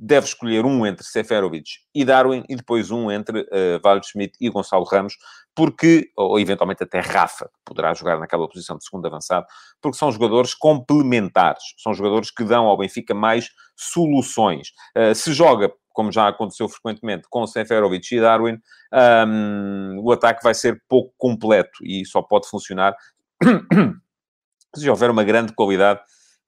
deve 0.00 0.26
escolher 0.26 0.64
um 0.64 0.86
entre 0.86 1.04
Seferovic 1.04 1.72
e 1.94 2.06
Darwin 2.06 2.42
e 2.48 2.56
depois 2.56 2.90
um 2.90 3.10
entre 3.10 3.42
uh, 3.42 3.80
Waldschmidt 3.84 4.32
e 4.40 4.48
Gonçalo 4.48 4.84
Ramos, 4.84 5.14
porque, 5.54 6.10
ou 6.16 6.40
eventualmente 6.40 6.82
até 6.82 7.00
Rafa, 7.00 7.44
que 7.44 7.60
poderá 7.66 7.92
jogar 7.92 8.18
naquela 8.18 8.48
posição 8.48 8.78
de 8.78 8.84
segundo 8.84 9.06
avançado, 9.06 9.44
porque 9.78 9.98
são 9.98 10.10
jogadores 10.10 10.54
complementares, 10.54 11.62
são 11.76 11.92
jogadores 11.92 12.30
que 12.30 12.42
dão 12.44 12.64
ao 12.64 12.78
Benfica 12.78 13.12
mais 13.12 13.50
soluções. 13.76 14.68
Uh, 14.96 15.14
se 15.14 15.34
joga, 15.34 15.70
como 15.92 16.10
já 16.10 16.28
aconteceu 16.28 16.66
frequentemente, 16.66 17.26
com 17.28 17.46
Seferovic 17.46 18.14
e 18.14 18.20
Darwin, 18.22 18.58
um, 19.28 19.98
o 20.02 20.10
ataque 20.12 20.42
vai 20.42 20.54
ser 20.54 20.82
pouco 20.88 21.12
completo 21.18 21.84
e 21.84 22.06
só 22.06 22.22
pode 22.22 22.48
funcionar 22.48 22.96
se 24.74 24.88
houver 24.88 25.10
uma 25.10 25.24
grande 25.24 25.52
qualidade 25.52 26.00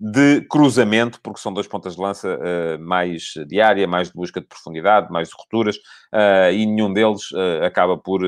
de 0.05 0.41
cruzamento, 0.49 1.21
porque 1.23 1.39
são 1.39 1.53
dois 1.53 1.69
pontas 1.69 1.95
de 1.95 2.03
lança 2.03 2.37
uh, 2.37 2.79
mais 2.81 3.35
de 3.47 3.61
área, 3.61 3.87
mais 3.87 4.09
de 4.09 4.15
busca 4.15 4.41
de 4.41 4.49
profundidade, 4.49 5.13
mais 5.13 5.29
de 5.29 5.35
rupturas, 5.39 5.77
uh, 5.77 6.51
e 6.53 6.67
nenhum 6.67 6.93
deles 6.93 7.31
uh, 7.31 7.65
acaba 7.65 7.97
por 7.97 8.21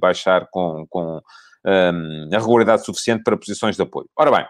baixar 0.00 0.46
com, 0.52 0.86
com 0.88 1.20
um, 1.66 2.30
a 2.32 2.38
regularidade 2.38 2.84
suficiente 2.84 3.24
para 3.24 3.36
posições 3.36 3.74
de 3.74 3.82
apoio. 3.82 4.08
Ora 4.16 4.30
bem, 4.30 4.46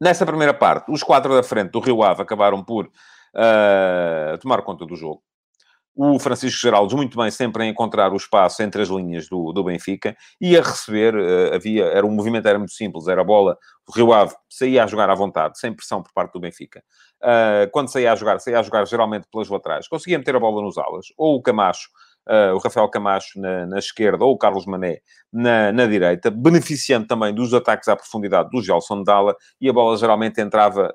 nessa 0.00 0.26
primeira 0.26 0.52
parte, 0.52 0.90
os 0.90 1.04
quatro 1.04 1.32
da 1.32 1.42
frente 1.44 1.70
do 1.70 1.78
Rio 1.78 2.02
Ave 2.02 2.22
acabaram 2.22 2.64
por 2.64 2.90
tomar 4.40 4.62
conta 4.62 4.84
do 4.84 4.96
jogo 4.96 5.22
o 6.00 6.16
Francisco 6.20 6.60
Geraldes 6.60 6.94
muito 6.94 7.18
bem 7.18 7.28
sempre 7.28 7.64
a 7.64 7.66
encontrar 7.66 8.12
o 8.12 8.16
espaço 8.16 8.62
entre 8.62 8.80
as 8.80 8.88
linhas 8.88 9.28
do, 9.28 9.52
do 9.52 9.64
Benfica 9.64 10.16
e 10.40 10.56
a 10.56 10.62
receber, 10.62 11.12
uh, 11.12 11.52
havia, 11.52 11.86
era 11.86 12.06
um 12.06 12.10
movimento 12.12 12.46
era 12.46 12.56
muito 12.56 12.72
simples, 12.72 13.08
era 13.08 13.20
a 13.20 13.24
bola, 13.24 13.58
o 13.84 13.92
Rio 13.92 14.12
Ave 14.12 14.32
saía 14.48 14.84
a 14.84 14.86
jogar 14.86 15.10
à 15.10 15.14
vontade, 15.16 15.58
sem 15.58 15.74
pressão 15.74 16.00
por 16.00 16.12
parte 16.12 16.34
do 16.34 16.38
Benfica. 16.38 16.84
Uh, 17.20 17.68
quando 17.72 17.90
saía 17.90 18.12
a 18.12 18.14
jogar, 18.14 18.38
saía 18.38 18.60
a 18.60 18.62
jogar 18.62 18.86
geralmente 18.86 19.26
pelas 19.28 19.48
laterais, 19.48 19.88
conseguia 19.88 20.16
meter 20.18 20.36
a 20.36 20.38
bola 20.38 20.62
nos 20.62 20.78
alas, 20.78 21.06
ou 21.16 21.34
o 21.34 21.42
Camacho, 21.42 21.88
uh, 22.28 22.54
o 22.54 22.58
Rafael 22.58 22.88
Camacho 22.88 23.40
na, 23.40 23.66
na, 23.66 23.78
esquerda, 23.80 24.24
ou 24.24 24.34
o 24.34 24.38
Carlos 24.38 24.66
Mané 24.66 25.00
na, 25.32 25.72
na, 25.72 25.84
direita, 25.86 26.30
beneficiando 26.30 27.08
também 27.08 27.34
dos 27.34 27.52
ataques 27.52 27.88
à 27.88 27.96
profundidade 27.96 28.50
do 28.50 28.62
Gelson 28.62 29.02
Dalla, 29.02 29.34
e 29.60 29.68
a 29.68 29.72
bola 29.72 29.96
geralmente 29.96 30.40
entrava 30.40 30.94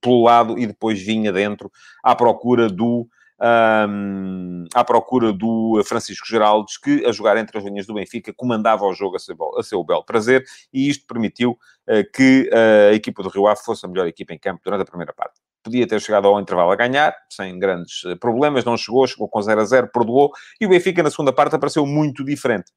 pelo 0.00 0.24
lado 0.24 0.58
e 0.58 0.66
depois 0.66 1.00
vinha 1.00 1.32
dentro 1.32 1.70
à 2.02 2.16
procura 2.16 2.68
do 2.68 3.06
um, 3.40 4.64
à 4.74 4.84
procura 4.84 5.32
do 5.32 5.80
Francisco 5.84 6.26
Geraldes, 6.26 6.76
que, 6.76 7.04
a 7.06 7.12
jogar 7.12 7.36
entre 7.36 7.58
as 7.58 7.64
linhas 7.64 7.86
do 7.86 7.94
Benfica, 7.94 8.32
comandava 8.34 8.84
o 8.84 8.92
jogo 8.92 9.16
a 9.16 9.18
seu, 9.18 9.36
a 9.56 9.62
seu 9.62 9.82
belo 9.84 10.04
prazer, 10.04 10.44
e 10.72 10.88
isto 10.88 11.06
permitiu 11.06 11.52
uh, 11.52 12.12
que 12.12 12.50
a 12.90 12.94
equipa 12.94 13.22
do 13.22 13.28
Rio 13.28 13.46
Ave 13.46 13.60
fosse 13.64 13.86
a 13.86 13.88
melhor 13.88 14.06
equipa 14.06 14.32
em 14.32 14.38
campo 14.38 14.60
durante 14.64 14.82
a 14.82 14.86
primeira 14.86 15.12
parte. 15.12 15.40
Podia 15.62 15.86
ter 15.86 16.00
chegado 16.00 16.26
ao 16.26 16.40
intervalo 16.40 16.70
a 16.70 16.76
ganhar, 16.76 17.14
sem 17.28 17.58
grandes 17.58 18.04
eh, 18.04 18.14
problemas, 18.14 18.64
não 18.64 18.76
chegou, 18.76 19.06
chegou 19.06 19.28
com 19.28 19.42
0 19.42 19.60
a 19.60 19.64
0, 19.64 19.90
perdoou, 19.92 20.32
e 20.60 20.66
o 20.66 20.68
Benfica 20.68 21.02
na 21.02 21.10
segunda 21.10 21.32
parte 21.32 21.54
apareceu 21.56 21.84
muito 21.84 22.24
diferente. 22.24 22.72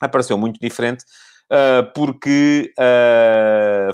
Apareceu 0.00 0.38
muito 0.38 0.60
diferente, 0.60 1.04
uh, 1.50 1.90
porque 1.94 2.72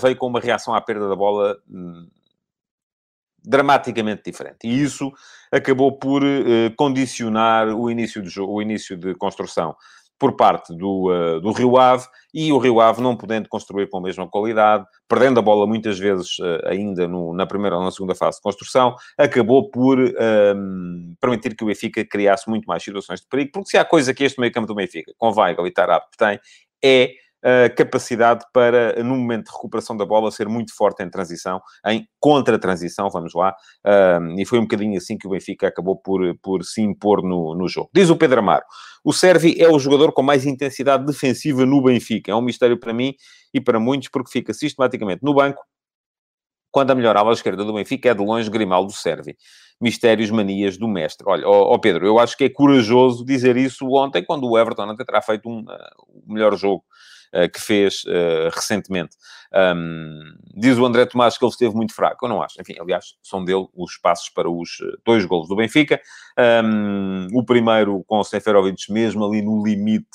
veio 0.03 0.17
com 0.17 0.27
uma 0.27 0.41
reação 0.41 0.75
à 0.75 0.81
perda 0.81 1.09
da 1.09 1.17
bola 1.17 1.57
hum, 1.71 2.09
dramaticamente 3.45 4.23
diferente. 4.25 4.59
E 4.65 4.83
isso 4.83 5.13
acabou 5.53 5.99
por 5.99 6.25
uh, 6.25 6.75
condicionar 6.77 7.69
o 7.69 7.91
início, 7.91 8.23
de 8.23 8.41
o 8.41 8.63
início 8.63 8.97
de 8.97 9.15
construção 9.15 9.75
por 10.19 10.37
parte 10.37 10.75
do, 10.75 11.11
uh, 11.11 11.41
do 11.41 11.53
Rio 11.53 11.77
Ave 11.77 12.07
e 12.33 12.53
o 12.53 12.59
Rio 12.59 12.81
Ave 12.81 13.03
não 13.03 13.17
podendo 13.17 13.49
construir 13.49 13.89
com 13.89 13.99
a 13.99 14.01
mesma 14.01 14.29
qualidade, 14.29 14.87
perdendo 15.09 15.39
a 15.39 15.43
bola 15.43 15.67
muitas 15.67 15.99
vezes 15.99 16.39
uh, 16.39 16.67
ainda 16.67 17.07
no, 17.07 17.35
na 17.35 17.47
primeira 17.47 17.77
ou 17.77 17.85
na 17.85 17.91
segunda 17.91 18.15
fase 18.15 18.39
de 18.39 18.43
construção, 18.43 18.95
acabou 19.19 19.71
por 19.71 19.99
ehm, 20.01 21.15
permitir 21.21 21.57
que 21.57 21.65
o 21.65 21.67
Benfica 21.67 22.05
criasse 22.05 22.49
muito 22.49 22.67
mais 22.67 22.83
situações 22.83 23.21
de 23.21 23.27
perigo, 23.29 23.51
porque 23.53 23.71
se 23.71 23.77
há 23.77 23.85
coisa 23.85 24.15
que 24.15 24.25
este 24.25 24.41
meio 24.41 24.53
campo 24.53 24.67
do 24.67 24.75
Benfica, 24.75 25.13
com 25.19 25.33
Weigl 25.33 25.67
e 25.67 25.71
Tarap 25.71 26.07
tem, 26.17 26.39
é 26.83 27.15
capacidade 27.77 28.45
para, 28.53 29.03
no 29.03 29.17
momento 29.17 29.47
de 29.47 29.53
recuperação 29.53 29.97
da 29.97 30.07
bola, 30.07 30.31
ser 30.31 30.49
muito 30.49 30.75
forte 30.75 31.03
em 31.03 31.11
transição, 31.11 31.61
em 31.87 32.07
contra-transição, 32.19 33.11
vamos 33.11 33.35
lá, 33.35 33.55
e 34.39 34.45
foi 34.47 34.59
um 34.59 34.63
bocadinho 34.63 34.97
assim 34.97 35.19
que 35.19 35.27
o 35.27 35.31
Benfica 35.31 35.69
acabou 35.69 35.97
por, 35.97 36.21
por 36.39 36.65
se 36.65 36.81
impor 36.81 37.23
no, 37.23 37.55
no 37.55 37.69
jogo. 37.69 37.91
Diz 37.93 38.09
o 38.09 38.17
Pedro 38.17 38.41
Amaro, 38.41 38.65
o 39.05 39.13
Servi 39.13 39.61
é 39.61 39.69
o 39.69 39.79
jogador 39.79 40.13
com 40.13 40.23
mais 40.23 40.47
intensidade 40.47 41.05
defensiva 41.05 41.67
no 41.67 41.83
Benfica, 41.83 42.33
é 42.33 42.35
um 42.35 42.41
mistério 42.41 42.79
para 42.79 42.93
mim 42.93 43.15
e 43.53 43.61
para 43.61 43.79
muitos, 43.79 44.09
porque 44.09 44.31
fica 44.31 44.55
sistematicamente 44.55 45.23
no 45.23 45.35
banco, 45.35 45.63
quando 46.71 46.91
a 46.91 46.95
melhor 46.97 47.17
ala 47.17 47.33
esquerda 47.33 47.65
do 47.65 47.73
Benfica 47.73 48.09
é 48.09 48.15
de 48.15 48.25
longe 48.25 48.51
Grimaldo 48.51 48.91
Servi. 48.91 49.37
Mistérios, 49.81 50.29
manias 50.31 50.77
do 50.77 50.89
mestre. 50.89 51.25
Olha, 51.29 51.47
ó, 51.47 51.73
ó, 51.73 51.79
Pedro, 51.79 52.05
eu 52.05 52.19
acho 52.19 52.37
que 52.37 52.45
é 52.45 52.49
corajoso 52.49 53.25
dizer 53.25 53.57
isso 53.57 53.87
ontem, 53.93 54.25
quando 54.25 54.49
o 54.49 54.59
Everton 54.59 54.91
até 54.91 55.05
terá 55.05 55.23
feito 55.23 55.49
um, 55.49 55.61
uh, 55.61 56.25
o 56.27 56.33
melhor 56.33 56.57
jogo 56.57 56.83
que 57.53 57.61
fez 57.61 58.05
uh, 58.05 58.51
recentemente. 58.55 59.17
Um, 59.55 60.35
diz 60.57 60.77
o 60.79 60.85
André 60.85 61.07
Tomás 61.07 61.39
que 61.39 61.45
ele 61.45 61.53
esteve 61.53 61.75
muito 61.75 61.95
fraco. 61.95 62.25
Eu 62.25 62.29
não 62.29 62.43
acho. 62.43 62.61
Enfim, 62.61 62.75
aliás, 62.81 63.15
são 63.23 63.45
dele 63.45 63.67
os 63.75 63.97
passos 63.97 64.29
para 64.31 64.51
os 64.51 64.79
eh, 64.83 64.97
dois 65.07 65.25
golos 65.25 65.49
do 65.49 65.55
Benfica. 65.55 66.01
Um, 66.65 67.29
o 67.33 67.45
primeiro 67.45 68.03
com 68.07 68.19
o 68.19 68.25
Seferovic 68.25 68.93
mesmo 68.93 69.25
ali 69.25 69.43
no 69.43 69.65
limite 69.65 70.09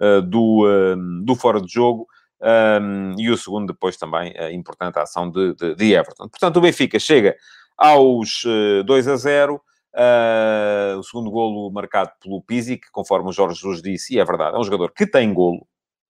uh, 0.00 0.20
do, 0.22 0.66
uh, 0.66 1.24
do 1.24 1.36
fora 1.36 1.60
de 1.60 1.72
jogo. 1.72 2.06
Um, 2.42 3.14
e 3.18 3.30
o 3.30 3.36
segundo 3.36 3.72
depois 3.72 3.96
também 3.96 4.34
a 4.36 4.50
importante 4.50 4.98
ação 4.98 5.30
de, 5.30 5.54
de, 5.54 5.74
de, 5.74 5.92
Everton. 5.92 6.28
Portanto, 6.28 6.56
o 6.56 6.60
Benfica 6.60 6.98
chega 6.98 7.36
aos 7.76 8.44
uh, 8.44 8.82
2 8.84 9.08
a 9.08 9.16
0. 9.16 9.60
Uh, 9.92 10.98
o 10.98 11.02
segundo 11.02 11.30
golo 11.30 11.70
marcado 11.70 12.12
pelo 12.22 12.42
Pizzi, 12.42 12.76
que 12.76 12.90
conforme 12.90 13.28
o 13.28 13.32
Jorge 13.32 13.56
Jesus 13.56 13.82
disse, 13.82 14.14
e 14.14 14.18
é 14.18 14.24
verdade, 14.24 14.56
é 14.56 14.58
um 14.58 14.64
jogador 14.64 14.92
que 14.92 15.06
tem 15.06 15.34
golo, 15.34 15.66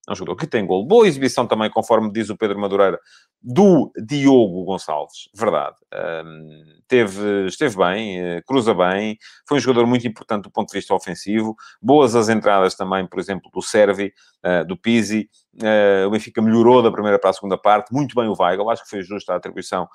é 0.09 0.13
um 0.13 0.17
jogador 0.17 0.37
que 0.37 0.47
tem 0.47 0.67
gol. 0.67 0.87
Boa 0.87 1.07
exibição 1.07 1.47
também, 1.47 1.71
conforme 1.71 2.11
diz 2.11 2.31
o 2.31 2.37
Pedro 2.37 2.59
Madureira, 2.59 2.99
do 3.43 3.93
Diogo 4.07 4.65
Gonçalves. 4.65 5.29
Verdade. 5.35 5.77
Um, 6.25 6.65
teve, 6.89 7.47
esteve 7.47 7.77
bem, 7.77 8.39
uh, 8.39 8.43
cruza 8.47 8.75
bem. 8.75 9.19
Foi 9.47 9.59
um 9.59 9.61
jogador 9.61 9.87
muito 9.87 10.07
importante 10.07 10.45
do 10.45 10.51
ponto 10.51 10.69
de 10.69 10.79
vista 10.79 10.95
ofensivo. 10.95 11.55
Boas 11.83 12.17
as 12.17 12.29
entradas 12.29 12.75
também, 12.75 13.07
por 13.07 13.21
exemplo, 13.21 13.51
do 13.53 13.61
Servi, 13.61 14.13
uh, 14.45 14.67
do 14.67 14.77
Pizzi. 14.77 15.29
Uh, 15.55 16.07
o 16.07 16.11
Benfica 16.11 16.41
melhorou 16.41 16.83
da 16.83 16.91
primeira 16.91 17.19
para 17.19 17.31
a 17.31 17.35
segunda 17.35 17.59
parte. 17.59 17.93
Muito 17.93 18.15
bem 18.15 18.29
o 18.29 18.35
Weigl. 18.39 18.71
Acho 18.71 18.85
que 18.85 18.91
foi 18.91 19.03
justa 19.03 19.35
a 19.35 19.37
atribuição 19.37 19.87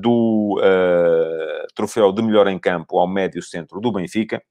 do 0.00 0.60
troféu 1.74 2.12
de 2.12 2.22
melhor 2.22 2.46
em 2.46 2.58
campo 2.58 2.98
ao 2.98 3.06
médio 3.06 3.42
centro 3.42 3.80
do 3.80 3.92
Benfica. 3.92 4.42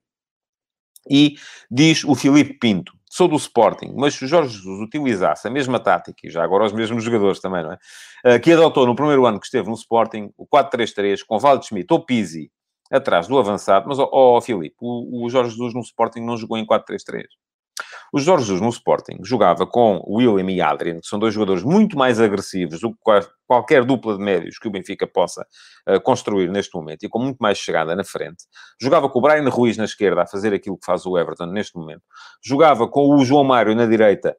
E 1.09 1.35
diz 1.69 2.03
o 2.03 2.15
Filipe 2.15 2.57
Pinto, 2.59 2.93
sou 3.09 3.27
do 3.27 3.35
Sporting, 3.35 3.93
mas 3.95 4.15
se 4.15 4.25
o 4.25 4.27
Jorge 4.27 4.57
Jesus 4.57 4.81
utilizasse 4.81 5.47
a 5.47 5.51
mesma 5.51 5.79
tática, 5.79 6.17
e 6.23 6.29
já 6.29 6.43
agora 6.43 6.65
os 6.65 6.73
mesmos 6.73 7.03
jogadores 7.03 7.39
também, 7.39 7.63
não 7.63 7.73
é? 7.73 8.35
Uh, 8.35 8.39
que 8.39 8.51
adotou 8.51 8.87
no 8.87 8.95
primeiro 8.95 9.25
ano 9.25 9.39
que 9.39 9.45
esteve 9.45 9.67
no 9.67 9.75
Sporting, 9.75 10.31
o 10.37 10.47
4-3-3, 10.47 11.19
com 11.27 11.37
Schmidt 11.61 11.93
ou 11.93 12.03
Pizzi 12.03 12.49
atrás 12.91 13.27
do 13.27 13.37
avançado, 13.37 13.87
mas, 13.87 13.99
ó 13.99 14.09
oh, 14.11 14.37
oh, 14.37 14.41
Filipe, 14.41 14.75
o, 14.79 15.25
o, 15.25 15.29
Jorge 15.29 15.51
Jesus 15.51 15.73
no 15.73 15.81
Sporting 15.81 16.21
não 16.21 16.37
jogou 16.37 16.57
em 16.57 16.65
4-3-3. 16.65 17.25
O 18.11 18.19
Jorge 18.19 18.45
Jesus 18.45 18.61
no 18.61 18.69
Sporting 18.69 19.17
jogava 19.23 19.65
com 19.65 20.03
William 20.07 20.51
e 20.51 20.61
Adrian, 20.61 20.99
que 20.99 21.07
são 21.07 21.17
dois 21.17 21.33
jogadores 21.33 21.63
muito 21.63 21.97
mais 21.97 22.19
agressivos 22.19 22.79
do 22.79 22.91
que 22.91 22.97
qualquer 23.53 23.85
dupla 23.85 24.17
de 24.17 24.23
médios 24.23 24.57
que 24.57 24.67
o 24.67 24.71
Benfica 24.71 25.05
possa 25.05 25.45
uh, 25.87 26.01
construir 26.01 26.49
neste 26.49 26.75
momento 26.75 27.03
e 27.03 27.09
com 27.09 27.19
muito 27.19 27.37
mais 27.37 27.59
chegada 27.59 27.95
na 27.95 28.03
frente. 28.03 28.45
Jogava 28.81 29.07
com 29.07 29.19
o 29.19 29.21
Brian 29.21 29.47
Ruiz 29.47 29.77
na 29.77 29.85
esquerda 29.85 30.23
a 30.23 30.25
fazer 30.25 30.53
aquilo 30.53 30.75
que 30.75 30.85
faz 30.85 31.05
o 31.05 31.17
Everton 31.17 31.45
neste 31.45 31.77
momento. 31.77 32.01
Jogava 32.43 32.87
com 32.87 33.15
o 33.15 33.23
João 33.23 33.43
Mário 33.43 33.75
na 33.75 33.85
direita, 33.85 34.35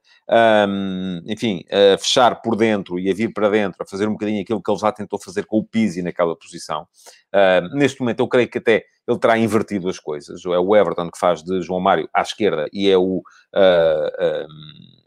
um, 0.68 1.22
enfim, 1.27 1.62
a 1.70 1.96
fechar 1.96 2.42
por 2.42 2.57
dentro 2.57 2.98
e 2.98 3.09
a 3.09 3.14
vir 3.14 3.33
para 3.33 3.48
dentro, 3.48 3.81
a 3.81 3.87
fazer 3.87 4.09
um 4.09 4.12
bocadinho 4.12 4.42
aquilo 4.42 4.61
que 4.61 4.70
ele 4.70 4.81
já 4.81 4.90
tentou 4.90 5.20
fazer 5.20 5.46
com 5.46 5.59
o 5.59 5.64
Pizzi 5.64 6.03
naquela 6.03 6.37
posição. 6.37 6.88
Uh, 7.33 7.77
neste 7.77 8.00
momento, 8.00 8.18
eu 8.18 8.29
creio 8.29 8.48
que 8.48 8.59
até 8.59 8.85
ele 9.07 9.18
terá 9.18 9.38
invertido 9.38 9.88
as 9.88 10.00
coisas. 10.00 10.44
É 10.44 10.59
o 10.59 10.74
Everton 10.74 11.09
que 11.09 11.18
faz 11.18 11.42
de 11.42 11.62
João 11.62 11.81
Mário 11.81 12.09
à 12.12 12.22
esquerda 12.22 12.66
e 12.72 12.90
é 12.90 12.98
o. 12.98 13.22
Uh, 13.55 15.03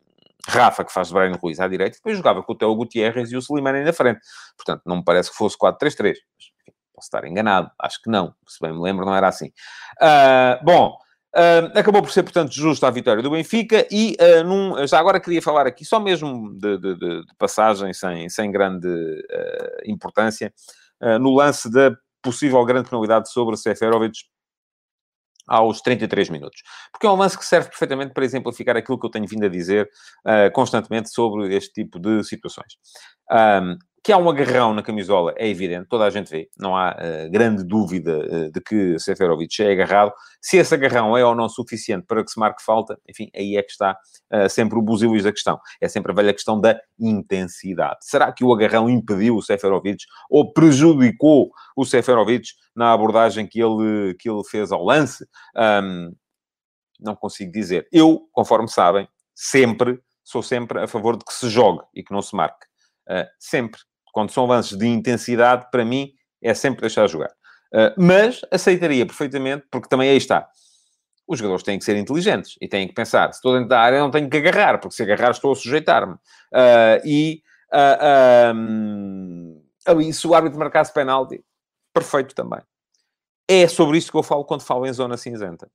Rafa, 0.48 0.86
que 0.86 0.94
faz 0.94 1.10
de 1.10 1.14
Brian 1.14 1.34
Ruiz 1.34 1.60
à 1.60 1.68
direita, 1.68 1.96
e 1.96 2.00
depois 2.00 2.18
jogava 2.18 2.42
com 2.42 2.54
o 2.54 2.56
Teo 2.56 2.74
Gutierrez 2.76 3.32
e 3.32 3.36
o 3.36 3.40
Slimani 3.40 3.84
na 3.84 3.94
frente. 3.94 4.22
Portanto, 4.56 4.82
não 4.86 4.98
me 4.98 5.04
parece 5.04 5.30
que 5.30 5.38
fosse 5.38 5.58
4-3-3. 5.58 6.16
Posso 6.94 7.08
estar 7.08 7.26
enganado, 7.26 7.70
acho 7.80 8.02
que 8.02 8.10
não. 8.10 8.34
Se 8.48 8.58
bem 8.62 8.74
me 8.74 8.80
lembro, 8.80 9.06
não 9.06 9.16
era 9.16 9.28
assim. 9.28 9.48
Uh, 10.02 10.64
bom, 10.64 10.98
uh, 11.36 11.78
acabou 11.78 12.02
por 12.02 12.12
ser, 12.12 12.24
portanto, 12.24 12.54
justo 12.54 12.86
a 12.86 12.90
vitória 12.90 13.22
do 13.22 13.30
Benfica 13.30 13.86
e 13.92 14.16
uh, 14.20 14.44
num, 14.44 14.88
já 14.88 15.00
agora 15.00 15.20
queria 15.20 15.42
falar 15.42 15.68
aqui, 15.68 15.86
só 15.86 16.00
mesmo 16.00 16.52
de, 16.58 16.78
de, 16.78 16.96
de, 16.96 17.24
passagem, 17.38 17.94
sem, 17.94 18.30
sem 18.30 18.52
grande 18.52 18.88
importância, 19.86 20.52
no 21.22 21.36
lance 21.36 21.72
da 21.72 21.96
possível 22.24 22.66
grande 22.66 22.90
penalidade 22.90 23.32
sobre 23.32 23.56
Seferovic 23.56 24.18
aos 25.48 25.82
33 25.82 26.30
minutos. 26.30 26.62
Porque 26.92 27.08
é 27.08 27.10
um 27.10 27.16
lance 27.16 27.38
que 27.38 27.46
serve 27.46 27.70
perfeitamente 27.70 28.14
para 28.14 28.26
exemplificar 28.26 28.76
aquilo 28.76 29.00
que 29.00 29.06
eu 29.06 29.12
tenho 29.12 29.28
vindo 29.28 29.46
a 29.46 29.50
dizer 29.50 29.90
uh, 30.26 30.52
constantemente 30.54 31.10
sobre 31.10 31.56
este 31.56 31.74
tipo 31.74 32.00
de 32.00 32.24
situações. 32.24 32.74
Um, 33.32 33.78
que 34.08 34.14
há 34.14 34.18
um 34.18 34.30
agarrão 34.30 34.74
na 34.74 34.82
camisola 34.82 35.34
é 35.36 35.50
evidente, 35.50 35.90
toda 35.90 36.06
a 36.06 36.10
gente 36.10 36.30
vê, 36.30 36.50
não 36.58 36.78
há 36.78 36.92
uh, 36.92 37.30
grande 37.30 37.62
dúvida 37.62 38.18
uh, 38.18 38.50
de 38.50 38.62
que 38.62 38.98
Seferovic 38.98 39.62
é 39.62 39.74
agarrado. 39.74 40.14
Se 40.42 40.56
esse 40.56 40.74
agarrão 40.74 41.18
é 41.18 41.26
ou 41.26 41.36
não 41.36 41.50
suficiente 41.50 42.06
para 42.08 42.24
que 42.24 42.32
se 42.32 42.40
marque 42.40 42.64
falta, 42.64 42.98
enfim, 43.06 43.30
aí 43.36 43.58
é 43.58 43.62
que 43.62 43.70
está 43.70 43.98
uh, 44.34 44.50
sempre 44.50 44.80
o 44.80 44.82
buzilis 44.82 45.26
da 45.26 45.32
questão. 45.34 45.60
É 45.82 45.90
sempre 45.90 46.14
a 46.14 46.16
velha 46.16 46.32
questão 46.32 46.58
da 46.58 46.80
intensidade. 46.98 47.98
Será 48.00 48.32
que 48.32 48.46
o 48.46 48.54
agarrão 48.54 48.90
impediu 48.90 49.36
o 49.36 49.42
Seferovic 49.42 50.06
ou 50.30 50.54
prejudicou 50.54 51.52
o 51.76 51.84
Seferovic 51.84 52.48
na 52.74 52.94
abordagem 52.94 53.46
que 53.46 53.60
ele, 53.60 54.16
que 54.18 54.30
ele 54.30 54.44
fez 54.46 54.72
ao 54.72 54.86
lance? 54.86 55.28
Um, 55.84 56.16
não 56.98 57.14
consigo 57.14 57.52
dizer. 57.52 57.86
Eu, 57.92 58.22
conforme 58.32 58.70
sabem, 58.70 59.06
sempre, 59.36 60.00
sou 60.24 60.42
sempre 60.42 60.80
a 60.80 60.88
favor 60.88 61.18
de 61.18 61.26
que 61.26 61.34
se 61.34 61.50
jogue 61.50 61.84
e 61.94 62.02
que 62.02 62.14
não 62.14 62.22
se 62.22 62.34
marque. 62.34 62.66
Uh, 63.10 63.28
sempre 63.38 63.82
quando 64.18 64.32
são 64.32 64.48
lances 64.48 64.76
de 64.76 64.88
intensidade, 64.88 65.68
para 65.70 65.86
mim, 65.86 66.12
é 66.42 66.52
sempre 66.56 66.82
deixar 66.82 67.06
jogar. 67.06 67.30
Uh, 67.72 67.94
mas 67.96 68.42
aceitaria 68.50 69.06
perfeitamente, 69.06 69.68
porque 69.70 69.88
também 69.88 70.10
aí 70.10 70.18
está. 70.18 70.48
Os 71.28 71.38
jogadores 71.38 71.62
têm 71.62 71.78
que 71.78 71.86
ser 71.86 71.96
inteligentes 71.98 72.56
e 72.60 72.68
têm 72.68 72.88
que 72.88 72.96
pensar: 72.96 73.32
se 73.32 73.38
estou 73.38 73.54
dentro 73.54 73.70
da 73.70 73.80
área, 73.80 74.00
não 74.00 74.10
tenho 74.10 74.28
que 74.28 74.38
agarrar, 74.38 74.80
porque 74.80 74.96
se 74.96 75.04
agarrar, 75.04 75.30
estou 75.30 75.52
a 75.52 75.56
sujeitar-me. 75.56 76.16
Uh, 76.16 77.06
e 77.06 77.44
uh, 77.72 78.56
um, 78.56 79.62
ali, 79.86 80.12
se 80.12 80.26
o 80.26 80.34
árbitro 80.34 80.58
marcasse 80.58 80.92
penalti, 80.92 81.40
perfeito 81.94 82.34
também. 82.34 82.62
É 83.48 83.68
sobre 83.68 84.00
isso 84.00 84.10
que 84.10 84.18
eu 84.18 84.24
falo 84.24 84.46
quando 84.46 84.64
falo 84.64 84.88
em 84.88 84.94
zona 84.94 85.16
cinzenta. 85.16 85.70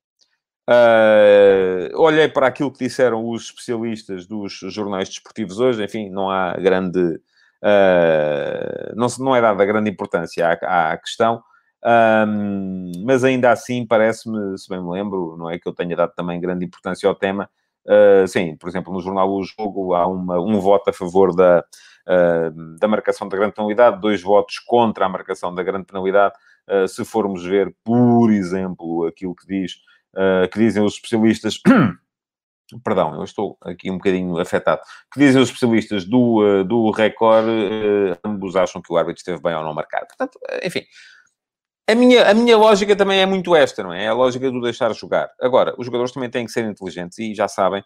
Uh, 0.68 1.96
olhei 1.96 2.26
para 2.26 2.48
aquilo 2.48 2.72
que 2.72 2.80
disseram 2.80 3.24
os 3.24 3.44
especialistas 3.44 4.26
dos 4.26 4.52
jornais 4.52 5.08
desportivos 5.08 5.60
hoje, 5.60 5.84
enfim, 5.84 6.10
não 6.10 6.28
há 6.28 6.54
grande 6.54 7.20
Uh, 7.62 8.92
não, 8.96 9.06
não 9.20 9.36
é 9.36 9.40
dada 9.40 9.64
grande 9.64 9.88
importância 9.88 10.58
à, 10.62 10.92
à 10.92 10.96
questão, 10.96 11.40
um, 11.84 12.92
mas 13.04 13.22
ainda 13.22 13.52
assim 13.52 13.86
parece-me, 13.86 14.58
se 14.58 14.68
bem 14.68 14.82
me 14.82 14.90
lembro, 14.90 15.36
não 15.38 15.48
é 15.48 15.58
que 15.58 15.68
eu 15.68 15.72
tenha 15.72 15.94
dado 15.94 16.12
também 16.14 16.40
grande 16.40 16.64
importância 16.64 17.08
ao 17.08 17.14
tema. 17.14 17.48
Uh, 17.86 18.26
sim, 18.26 18.56
por 18.56 18.68
exemplo, 18.68 18.92
no 18.92 19.00
jornal 19.00 19.28
O 19.28 19.42
Jogo 19.42 19.94
há 19.94 20.06
uma, 20.06 20.40
um 20.40 20.60
voto 20.60 20.90
a 20.90 20.92
favor 20.92 21.34
da, 21.34 21.64
uh, 22.08 22.78
da 22.78 22.88
marcação 22.88 23.28
da 23.28 23.36
grande 23.36 23.54
penalidade, 23.54 24.00
dois 24.00 24.22
votos 24.22 24.58
contra 24.58 25.06
a 25.06 25.08
marcação 25.08 25.54
da 25.54 25.62
grande 25.62 25.86
penalidade. 25.86 26.34
se 26.88 27.04
formos 27.04 27.44
ver, 27.44 27.74
por 27.84 28.30
exemplo, 28.30 29.06
aquilo 29.06 29.34
que 29.34 29.46
diz, 29.46 29.72
que 30.52 30.58
dizem 30.58 30.82
os 30.84 30.94
especialistas 30.94 31.60
Perdão, 32.80 33.14
eu 33.14 33.24
estou 33.24 33.56
aqui 33.60 33.90
um 33.90 33.98
bocadinho 33.98 34.38
afetado. 34.38 34.80
Que 35.12 35.20
dizem 35.20 35.40
os 35.40 35.48
especialistas 35.48 36.04
do, 36.04 36.42
uh, 36.42 36.64
do 36.64 36.90
Record, 36.90 37.46
uh, 37.46 38.18
ambos 38.24 38.56
acham 38.56 38.80
que 38.80 38.92
o 38.92 38.96
árbitro 38.96 39.20
esteve 39.20 39.42
bem 39.42 39.52
ao 39.52 39.64
não 39.64 39.74
marcar. 39.74 40.06
Portanto, 40.06 40.38
eh, 40.48 40.66
enfim, 40.66 40.82
a 41.88 41.94
minha, 41.94 42.30
a 42.30 42.32
minha 42.32 42.56
lógica 42.56 42.94
também 42.94 43.20
é 43.20 43.26
muito 43.26 43.54
esta, 43.56 43.82
não 43.82 43.92
é? 43.92 44.04
É 44.04 44.08
a 44.08 44.14
lógica 44.14 44.50
do 44.50 44.60
deixar 44.60 44.94
jogar. 44.94 45.30
Agora, 45.40 45.74
os 45.76 45.84
jogadores 45.86 46.12
também 46.12 46.30
têm 46.30 46.46
que 46.46 46.52
ser 46.52 46.64
inteligentes 46.64 47.18
e 47.18 47.34
já 47.34 47.48
sabem. 47.48 47.82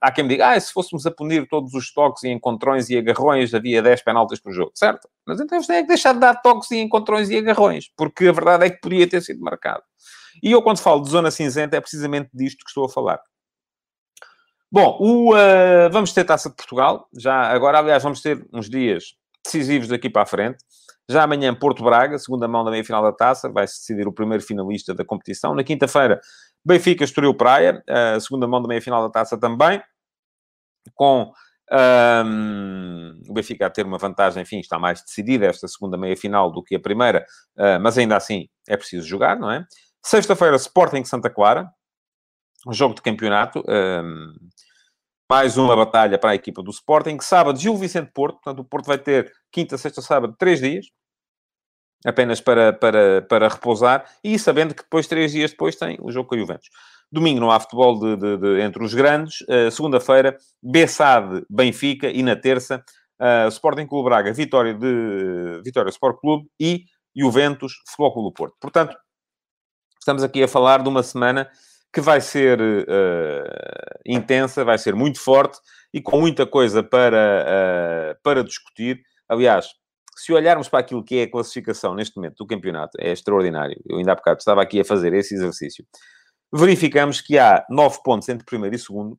Há 0.00 0.12
quem 0.12 0.24
me 0.24 0.30
diga, 0.30 0.50
ah, 0.50 0.60
se 0.60 0.72
fôssemos 0.72 1.04
a 1.04 1.10
punir 1.10 1.48
todos 1.48 1.74
os 1.74 1.92
toques 1.92 2.22
e 2.22 2.28
encontrões 2.28 2.88
e 2.90 2.96
agarrões, 2.96 3.52
havia 3.52 3.82
10 3.82 4.02
penaltis 4.02 4.40
por 4.40 4.52
jogo. 4.52 4.70
Certo? 4.74 5.08
Mas 5.26 5.40
então 5.40 5.58
eles 5.58 5.66
têm 5.66 5.82
que 5.82 5.88
deixar 5.88 6.12
de 6.12 6.20
dar 6.20 6.34
toques 6.36 6.70
e 6.70 6.78
encontrões 6.78 7.28
e 7.28 7.36
agarrões, 7.36 7.90
porque 7.96 8.28
a 8.28 8.32
verdade 8.32 8.66
é 8.66 8.70
que 8.70 8.80
podia 8.80 9.08
ter 9.08 9.20
sido 9.20 9.40
marcado. 9.40 9.82
E 10.42 10.52
eu, 10.52 10.62
quando 10.62 10.78
falo 10.78 11.02
de 11.02 11.10
zona 11.10 11.30
cinzenta, 11.30 11.76
é 11.76 11.80
precisamente 11.80 12.30
disto 12.32 12.64
que 12.64 12.70
estou 12.70 12.84
a 12.84 12.88
falar. 12.88 13.20
Bom, 14.74 14.98
o, 14.98 15.34
uh, 15.34 15.88
vamos 15.92 16.12
ter 16.12 16.24
Taça 16.24 16.50
de 16.50 16.56
Portugal. 16.56 17.08
Já 17.16 17.42
agora, 17.42 17.78
aliás, 17.78 18.02
vamos 18.02 18.20
ter 18.20 18.44
uns 18.52 18.68
dias 18.68 19.14
decisivos 19.44 19.86
daqui 19.86 20.10
para 20.10 20.22
a 20.22 20.26
frente. 20.26 20.58
Já 21.08 21.22
amanhã, 21.22 21.54
Porto 21.54 21.84
Braga, 21.84 22.18
segunda 22.18 22.48
mão 22.48 22.64
da 22.64 22.72
meia-final 22.72 23.00
da 23.00 23.12
Taça. 23.12 23.48
Vai-se 23.48 23.78
decidir 23.78 24.08
o 24.08 24.12
primeiro 24.12 24.42
finalista 24.42 24.92
da 24.92 25.04
competição. 25.04 25.54
Na 25.54 25.62
quinta-feira, 25.62 26.20
Benfica, 26.64 27.04
Estoril 27.04 27.32
Praia. 27.34 27.84
Uh, 27.88 28.20
segunda 28.20 28.48
mão 28.48 28.60
da 28.60 28.66
meia-final 28.66 29.00
da 29.00 29.10
Taça 29.10 29.38
também. 29.38 29.80
Com 30.92 31.32
um, 31.70 33.22
o 33.28 33.32
Benfica 33.32 33.66
a 33.66 33.70
ter 33.70 33.86
uma 33.86 33.96
vantagem, 33.96 34.42
enfim, 34.42 34.58
está 34.58 34.76
mais 34.76 35.00
decidida 35.00 35.46
esta 35.46 35.68
segunda 35.68 35.96
meia-final 35.96 36.50
do 36.50 36.64
que 36.64 36.74
a 36.74 36.80
primeira. 36.80 37.24
Uh, 37.56 37.78
mas 37.80 37.96
ainda 37.96 38.16
assim, 38.16 38.48
é 38.68 38.76
preciso 38.76 39.06
jogar, 39.06 39.38
não 39.38 39.52
é? 39.52 39.64
Sexta-feira, 40.02 40.56
Sporting 40.56 41.04
Santa 41.04 41.30
Clara. 41.30 41.70
Um 42.66 42.72
jogo 42.72 42.94
de 42.94 43.02
campeonato. 43.02 43.62
Um, 43.68 44.32
mais 45.30 45.56
uma 45.56 45.74
batalha 45.74 46.18
para 46.18 46.30
a 46.30 46.34
equipa 46.34 46.62
do 46.62 46.70
Sporting. 46.70 47.18
Sábado, 47.20 47.58
Gil 47.58 47.76
Vicente 47.76 48.10
Porto. 48.12 48.34
Portanto, 48.34 48.60
o 48.60 48.64
Porto 48.64 48.86
vai 48.86 48.98
ter 48.98 49.32
quinta, 49.52 49.76
sexta, 49.76 50.00
sábado, 50.00 50.34
três 50.38 50.60
dias. 50.60 50.86
Apenas 52.04 52.40
para, 52.40 52.72
para, 52.72 53.22
para 53.22 53.48
repousar. 53.48 54.04
E 54.22 54.38
sabendo 54.38 54.74
que 54.74 54.82
depois, 54.82 55.06
três 55.06 55.32
dias 55.32 55.50
depois, 55.50 55.76
tem 55.76 55.98
o 56.00 56.10
jogo 56.10 56.28
com 56.28 56.34
o 56.34 56.38
Juventus. 56.38 56.68
Domingo 57.10 57.40
não 57.40 57.50
há 57.50 57.60
futebol 57.60 57.98
de, 57.98 58.16
de, 58.16 58.36
de 58.36 58.60
entre 58.60 58.82
os 58.82 58.92
grandes. 58.92 59.40
Uh, 59.42 59.70
Segunda-feira, 59.70 60.36
Bessade, 60.62 61.44
Benfica. 61.48 62.08
E 62.08 62.22
na 62.22 62.36
terça, 62.36 62.82
uh, 63.20 63.48
Sporting 63.48 63.86
Clube 63.86 64.08
Braga, 64.08 64.32
Vitória 64.32 64.74
de 64.74 65.60
Vitória 65.64 65.90
Sport 65.90 66.18
Clube 66.20 66.48
e 66.58 66.84
Juventus 67.16 67.74
Futebol 67.86 68.12
Clube 68.12 68.34
Porto. 68.34 68.56
Portanto, 68.60 68.96
estamos 69.98 70.22
aqui 70.22 70.42
a 70.42 70.48
falar 70.48 70.82
de 70.82 70.88
uma 70.88 71.02
semana 71.02 71.48
que 71.94 72.00
vai 72.00 72.20
ser 72.20 72.60
uh, 72.60 74.00
intensa, 74.04 74.64
vai 74.64 74.76
ser 74.76 74.96
muito 74.96 75.20
forte 75.20 75.58
e 75.92 76.02
com 76.02 76.20
muita 76.20 76.44
coisa 76.44 76.82
para, 76.82 77.46
uh, 77.46 78.20
para 78.20 78.42
discutir. 78.42 79.00
Aliás, 79.28 79.68
se 80.16 80.32
olharmos 80.32 80.68
para 80.68 80.80
aquilo 80.80 81.04
que 81.04 81.18
é 81.18 81.22
a 81.22 81.30
classificação 81.30 81.94
neste 81.94 82.16
momento 82.16 82.34
do 82.38 82.46
campeonato, 82.46 82.98
é 83.00 83.12
extraordinário. 83.12 83.80
Eu 83.88 83.98
ainda 83.98 84.10
há 84.10 84.16
bocado 84.16 84.38
estava 84.38 84.60
aqui 84.60 84.80
a 84.80 84.84
fazer 84.84 85.14
esse 85.14 85.36
exercício. 85.36 85.86
Verificamos 86.52 87.20
que 87.20 87.38
há 87.38 87.64
nove 87.70 87.98
pontos 88.04 88.28
entre 88.28 88.44
primeiro 88.44 88.74
e 88.74 88.78
segundo 88.78 89.16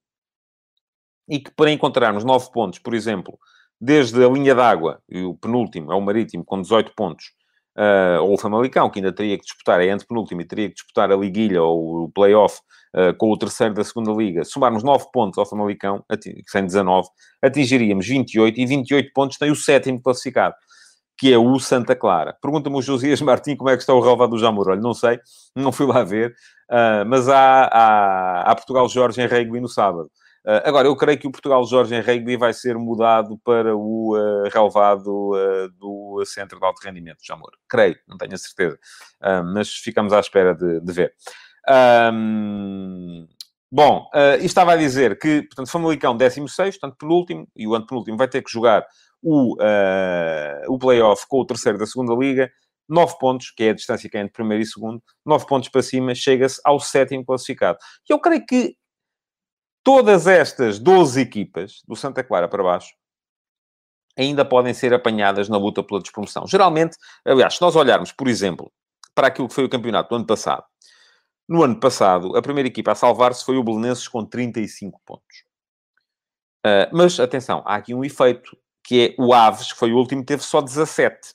e 1.29 1.39
que 1.39 1.51
para 1.51 1.71
encontrarmos 1.71 2.25
nove 2.25 2.51
pontos, 2.51 2.79
por 2.79 2.93
exemplo, 2.93 3.39
desde 3.79 4.21
a 4.23 4.27
linha 4.27 4.53
d'água, 4.53 5.01
e 5.09 5.23
o 5.23 5.33
penúltimo 5.33 5.93
é 5.93 5.95
o 5.95 6.01
Marítimo, 6.01 6.43
com 6.43 6.61
18 6.61 6.93
pontos, 6.93 7.31
uh, 7.77 8.21
ou 8.21 8.33
o 8.33 8.38
Famalicão, 8.38 8.89
que 8.89 8.99
ainda 8.99 9.11
teria 9.11 9.38
que 9.38 9.43
disputar, 9.43 9.81
é 9.81 9.89
antepenúltimo 9.89 10.41
e 10.41 10.45
teria 10.45 10.69
que 10.69 10.75
disputar 10.75 11.11
a 11.11 11.15
liguilha 11.15 11.61
ou 11.61 12.03
o 12.03 12.09
play-off 12.09 12.59
uh, 12.95 13.15
com 13.17 13.31
o 13.31 13.38
terceiro 13.38 13.73
da 13.73 13.83
segunda 13.83 14.11
liga, 14.11 14.43
somarmos 14.43 14.83
9 14.83 15.05
pontos 15.11 15.38
ao 15.38 15.45
Famalicão, 15.45 16.03
que 16.09 16.43
tem 16.51 16.65
19, 16.65 17.07
atingiríamos 17.41 18.07
28 18.07 18.59
e 18.59 18.65
28 18.65 19.11
pontos 19.13 19.38
tem 19.38 19.51
o 19.51 19.55
sétimo 19.55 20.01
classificado 20.01 20.55
que 21.17 21.31
é 21.31 21.38
o 21.38 21.57
Santa 21.59 21.95
Clara. 21.95 22.35
Pergunta-me 22.41 22.75
o 22.75 22.81
Josias 22.81 23.21
Martins 23.23 23.57
como 23.57 23.69
é 23.69 23.75
que 23.75 23.81
está 23.81 23.93
o 23.93 24.01
relvado 24.01 24.31
do 24.31 24.38
Jamor. 24.38 24.69
Olha, 24.69 24.81
não 24.81 24.93
sei, 24.93 25.19
não 25.55 25.71
fui 25.71 25.85
lá 25.85 26.03
ver, 26.03 26.35
uh, 26.69 27.05
mas 27.07 27.29
há, 27.29 27.69
há, 27.71 28.51
há 28.51 28.55
Portugal-Jorge 28.55 29.21
em 29.21 29.27
rugby 29.27 29.59
no 29.59 29.69
sábado. 29.69 30.09
Uh, 30.45 30.62
agora, 30.63 30.88
eu 30.88 30.95
creio 30.95 31.17
que 31.17 31.27
o 31.27 31.31
Portugal-Jorge 31.31 31.95
em 31.95 32.01
rugby 32.01 32.38
vai 32.38 32.53
ser 32.53 32.77
mudado 32.77 33.36
para 33.43 33.75
o 33.75 34.15
uh, 34.15 34.47
uh, 34.47 35.69
do 35.79 36.23
Centro 36.23 36.60
de 36.60 36.65
Alto 36.65 36.81
Rendimento, 36.84 37.19
de 37.19 37.27
Jamor. 37.27 37.49
Creio, 37.67 37.97
não 38.08 38.15
tenho 38.15 38.36
a 38.36 38.38
certeza. 38.38 38.77
Uh, 39.21 39.43
mas 39.43 39.69
ficamos 39.71 40.13
à 40.13 40.19
espera 40.19 40.53
de, 40.53 40.79
de 40.81 40.93
ver. 40.93 41.13
Um, 42.13 43.27
bom, 43.71 44.08
uh, 44.13 44.43
estava 44.43 44.73
a 44.73 44.77
dizer 44.77 45.17
que, 45.17 45.41
portanto, 45.43 45.71
Famalicão 45.71 46.15
16, 46.15 46.77
portanto, 46.77 46.97
penúltimo, 46.99 47.47
e 47.55 47.67
o 47.67 47.73
antepenúltimo 47.73 48.15
vai 48.15 48.27
ter 48.27 48.43
que 48.43 48.51
jogar 48.51 48.86
o, 49.23 49.55
uh, 49.55 50.71
o 50.71 50.77
play-off 50.77 51.25
com 51.27 51.39
o 51.39 51.45
terceiro 51.45 51.79
da 51.79 51.88
segunda 51.88 52.13
liga, 52.13 52.51
9 52.88 53.17
pontos, 53.17 53.49
que 53.49 53.63
é 53.63 53.69
a 53.71 53.73
distância 53.73 54.08
que 54.08 54.15
é 54.15 54.21
entre 54.21 54.34
primeiro 54.34 54.62
e 54.62 54.65
segundo, 54.67 55.01
9 55.25 55.47
pontos 55.47 55.69
para 55.69 55.81
cima, 55.81 56.13
chega-se 56.13 56.62
ao 56.63 56.79
sétimo 56.79 57.25
classificado. 57.25 57.79
E 58.08 58.13
eu 58.13 58.19
creio 58.19 58.45
que 58.45 58.75
todas 59.85 60.25
estas 60.25 60.79
12 60.79 61.21
equipas, 61.21 61.83
do 61.87 61.95
Santa 61.95 62.23
Clara 62.23 62.47
para 62.47 62.63
baixo, 62.63 62.95
ainda 64.17 64.43
podem 64.43 64.73
ser 64.73 64.91
apanhadas 64.93 65.47
na 65.47 65.57
luta 65.57 65.83
pela 65.83 66.01
despromoção. 66.01 66.47
Geralmente, 66.47 66.97
aliás, 67.23 67.53
se 67.53 67.61
nós 67.61 67.75
olharmos, 67.75 68.11
por 68.11 68.27
exemplo, 68.27 68.71
para 69.13 69.27
aquilo 69.27 69.47
que 69.47 69.53
foi 69.53 69.63
o 69.63 69.69
campeonato 69.69 70.09
do 70.09 70.15
ano 70.15 70.25
passado, 70.25 70.65
no 71.47 71.61
ano 71.61 71.79
passado, 71.79 72.35
a 72.35 72.41
primeira 72.41 72.67
equipa 72.67 72.93
a 72.93 72.95
salvar-se 72.95 73.45
foi 73.45 73.57
o 73.57 73.63
Belenenses 73.63 74.07
com 74.07 74.25
35 74.25 74.99
pontos. 75.05 75.45
Uh, 76.65 76.89
mas, 76.91 77.19
atenção, 77.19 77.61
há 77.63 77.75
aqui 77.75 77.93
um 77.93 78.03
efeito, 78.03 78.57
que 78.83 79.15
é 79.15 79.21
o 79.21 79.31
Aves, 79.35 79.71
que 79.71 79.77
foi 79.77 79.91
o 79.91 79.97
último, 79.97 80.25
teve 80.25 80.41
só 80.41 80.61
17. 80.61 81.34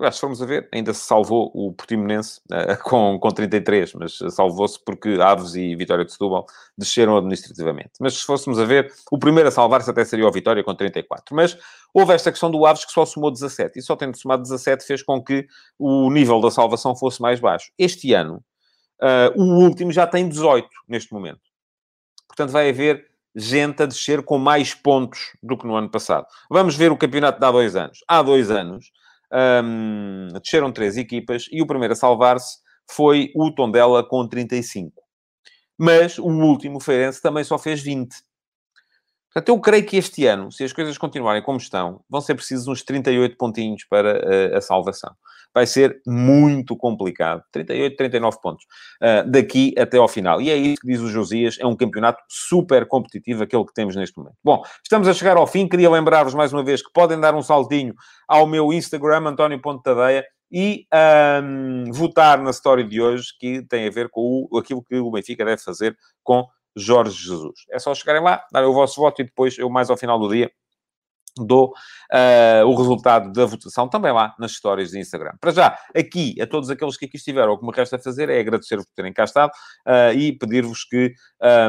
Aliás, 0.00 0.14
se 0.14 0.20
formos 0.22 0.40
a 0.40 0.46
ver, 0.46 0.66
ainda 0.72 0.94
se 0.94 1.02
salvou 1.02 1.50
o 1.54 1.74
Portimonense 1.74 2.40
uh, 2.50 2.74
com, 2.82 3.18
com 3.20 3.28
33, 3.28 3.92
mas 3.92 4.18
salvou-se 4.30 4.82
porque 4.82 5.18
Aves 5.20 5.54
e 5.54 5.76
Vitória 5.76 6.06
de 6.06 6.12
Setúbal 6.12 6.46
desceram 6.76 7.18
administrativamente. 7.18 7.90
Mas 8.00 8.14
se 8.14 8.24
fôssemos 8.24 8.58
a 8.58 8.64
ver, 8.64 8.90
o 9.12 9.18
primeiro 9.18 9.50
a 9.50 9.52
salvar-se 9.52 9.90
até 9.90 10.02
seria 10.02 10.26
o 10.26 10.32
Vitória 10.32 10.64
com 10.64 10.74
34. 10.74 11.36
Mas 11.36 11.58
houve 11.92 12.14
esta 12.14 12.30
questão 12.30 12.50
do 12.50 12.64
Aves 12.64 12.86
que 12.86 12.92
só 12.92 13.04
somou 13.04 13.30
17. 13.30 13.78
E 13.78 13.82
só 13.82 13.94
tendo 13.94 14.16
somado 14.16 14.42
17 14.42 14.86
fez 14.86 15.02
com 15.02 15.22
que 15.22 15.46
o 15.78 16.10
nível 16.10 16.40
da 16.40 16.50
salvação 16.50 16.96
fosse 16.96 17.20
mais 17.20 17.38
baixo. 17.38 17.70
Este 17.78 18.14
ano, 18.14 18.42
uh, 19.02 19.38
o 19.38 19.62
último 19.62 19.92
já 19.92 20.06
tem 20.06 20.26
18 20.26 20.66
neste 20.88 21.12
momento. 21.12 21.42
Portanto, 22.26 22.52
vai 22.52 22.70
haver 22.70 23.06
gente 23.36 23.82
a 23.82 23.86
descer 23.86 24.22
com 24.22 24.38
mais 24.38 24.74
pontos 24.74 25.36
do 25.42 25.58
que 25.58 25.66
no 25.66 25.76
ano 25.76 25.90
passado. 25.90 26.26
Vamos 26.50 26.74
ver 26.74 26.90
o 26.90 26.96
campeonato 26.96 27.38
de 27.38 27.46
há 27.46 27.50
dois 27.50 27.76
anos. 27.76 27.98
Há 28.08 28.22
dois 28.22 28.50
anos, 28.50 28.90
um, 29.32 30.28
desceram 30.42 30.72
três 30.72 30.96
equipas 30.96 31.46
e 31.50 31.62
o 31.62 31.66
primeiro 31.66 31.92
a 31.92 31.96
salvar-se 31.96 32.58
foi 32.90 33.30
o 33.34 33.50
Tondela 33.52 34.06
com 34.06 34.26
35. 34.26 34.92
Mas 35.78 36.18
o 36.18 36.26
último, 36.26 36.76
o 36.76 36.80
Feirense, 36.80 37.22
também 37.22 37.44
só 37.44 37.58
fez 37.58 37.80
20. 37.80 38.14
Portanto, 39.32 39.48
eu 39.48 39.60
creio 39.60 39.86
que 39.86 39.96
este 39.96 40.26
ano, 40.26 40.50
se 40.50 40.64
as 40.64 40.72
coisas 40.72 40.98
continuarem 40.98 41.42
como 41.42 41.58
estão, 41.58 42.04
vão 42.10 42.20
ser 42.20 42.34
precisos 42.34 42.66
uns 42.66 42.82
38 42.82 43.36
pontinhos 43.36 43.84
para 43.84 44.18
uh, 44.18 44.56
a 44.56 44.60
salvação 44.60 45.14
vai 45.54 45.66
ser 45.66 46.00
muito 46.06 46.76
complicado. 46.76 47.42
38, 47.52 47.96
39 47.96 48.40
pontos 48.40 48.64
uh, 49.02 49.28
daqui 49.30 49.74
até 49.78 49.98
ao 49.98 50.08
final. 50.08 50.40
E 50.40 50.50
é 50.50 50.56
isso 50.56 50.80
que 50.80 50.86
diz 50.86 51.00
o 51.00 51.08
Josias, 51.08 51.56
é 51.60 51.66
um 51.66 51.76
campeonato 51.76 52.22
super 52.28 52.86
competitivo, 52.86 53.42
aquele 53.42 53.64
que 53.64 53.74
temos 53.74 53.96
neste 53.96 54.16
momento. 54.16 54.36
Bom, 54.44 54.62
estamos 54.82 55.08
a 55.08 55.14
chegar 55.14 55.36
ao 55.36 55.46
fim. 55.46 55.68
Queria 55.68 55.90
lembrar-vos 55.90 56.34
mais 56.34 56.52
uma 56.52 56.64
vez 56.64 56.82
que 56.82 56.92
podem 56.92 57.18
dar 57.18 57.34
um 57.34 57.42
saltinho 57.42 57.94
ao 58.28 58.46
meu 58.46 58.72
Instagram, 58.72 59.28
António.tadeia, 59.28 60.24
e 60.52 60.86
um, 61.44 61.92
votar 61.92 62.42
na 62.42 62.50
história 62.50 62.82
de 62.82 63.00
hoje, 63.00 63.28
que 63.38 63.62
tem 63.62 63.86
a 63.86 63.90
ver 63.90 64.08
com 64.08 64.48
o, 64.50 64.58
aquilo 64.58 64.82
que 64.82 64.96
o 64.96 65.10
Benfica 65.10 65.44
deve 65.44 65.62
fazer 65.62 65.96
com 66.24 66.44
Jorge 66.76 67.16
Jesus. 67.16 67.60
É 67.70 67.78
só 67.78 67.94
chegarem 67.94 68.22
lá, 68.22 68.44
darem 68.52 68.68
o 68.68 68.72
vosso 68.72 69.00
voto 69.00 69.22
e 69.22 69.24
depois 69.24 69.56
eu, 69.58 69.68
mais 69.70 69.90
ao 69.90 69.96
final 69.96 70.18
do 70.18 70.28
dia, 70.28 70.50
dou 71.36 71.72
uh, 72.12 72.66
o 72.66 72.74
resultado 72.74 73.32
da 73.32 73.44
votação 73.44 73.88
também 73.88 74.12
lá 74.12 74.34
nas 74.38 74.52
histórias 74.52 74.90
de 74.90 74.98
Instagram. 74.98 75.32
Para 75.40 75.52
já, 75.52 75.78
aqui, 75.96 76.34
a 76.40 76.46
todos 76.46 76.70
aqueles 76.70 76.96
que 76.96 77.06
aqui 77.06 77.16
estiveram, 77.16 77.52
o 77.52 77.58
que 77.58 77.66
me 77.66 77.72
resta 77.74 77.98
fazer 77.98 78.28
é 78.28 78.40
agradecer-vos 78.40 78.86
por 78.86 78.94
terem 78.94 79.12
cá 79.12 79.24
estado 79.24 79.50
uh, 79.86 80.12
e 80.16 80.32
pedir-vos 80.32 80.84
que 80.84 81.12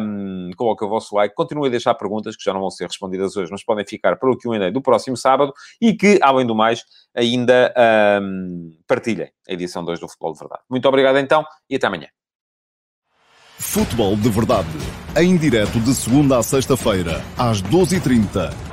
um, 0.01 0.51
coloquem 0.55 0.87
o 0.87 0.91
vosso 0.91 1.15
like, 1.15 1.35
continuem 1.35 1.67
a 1.67 1.71
deixar 1.71 1.93
perguntas 1.95 2.35
que 2.35 2.43
já 2.43 2.53
não 2.53 2.61
vão 2.61 2.71
ser 2.71 2.85
respondidas 2.85 3.35
hoje, 3.35 3.51
mas 3.51 3.63
podem 3.63 3.85
ficar 3.85 4.17
para 4.17 4.31
o 4.31 4.37
Q&A 4.37 4.71
do 4.71 4.81
próximo 4.81 5.17
sábado 5.17 5.53
e 5.79 5.93
que, 5.93 6.19
além 6.21 6.45
do 6.45 6.55
mais, 6.55 6.83
ainda 7.15 7.73
um, 8.21 8.75
partilhem 8.87 9.31
a 9.47 9.53
edição 9.53 9.83
2 9.83 9.99
do 9.99 10.07
Futebol 10.07 10.33
de 10.33 10.39
Verdade. 10.39 10.61
Muito 10.69 10.87
obrigado 10.87 11.17
então 11.17 11.45
e 11.69 11.75
até 11.75 11.87
amanhã. 11.87 12.07
Futebol 13.59 14.15
de 14.15 14.27
Verdade, 14.29 14.67
em 15.15 15.37
direto 15.37 15.79
de 15.79 15.93
segunda 15.93 16.39
a 16.39 16.43
sexta-feira, 16.43 17.21
às 17.37 17.61
12h30 17.61 18.70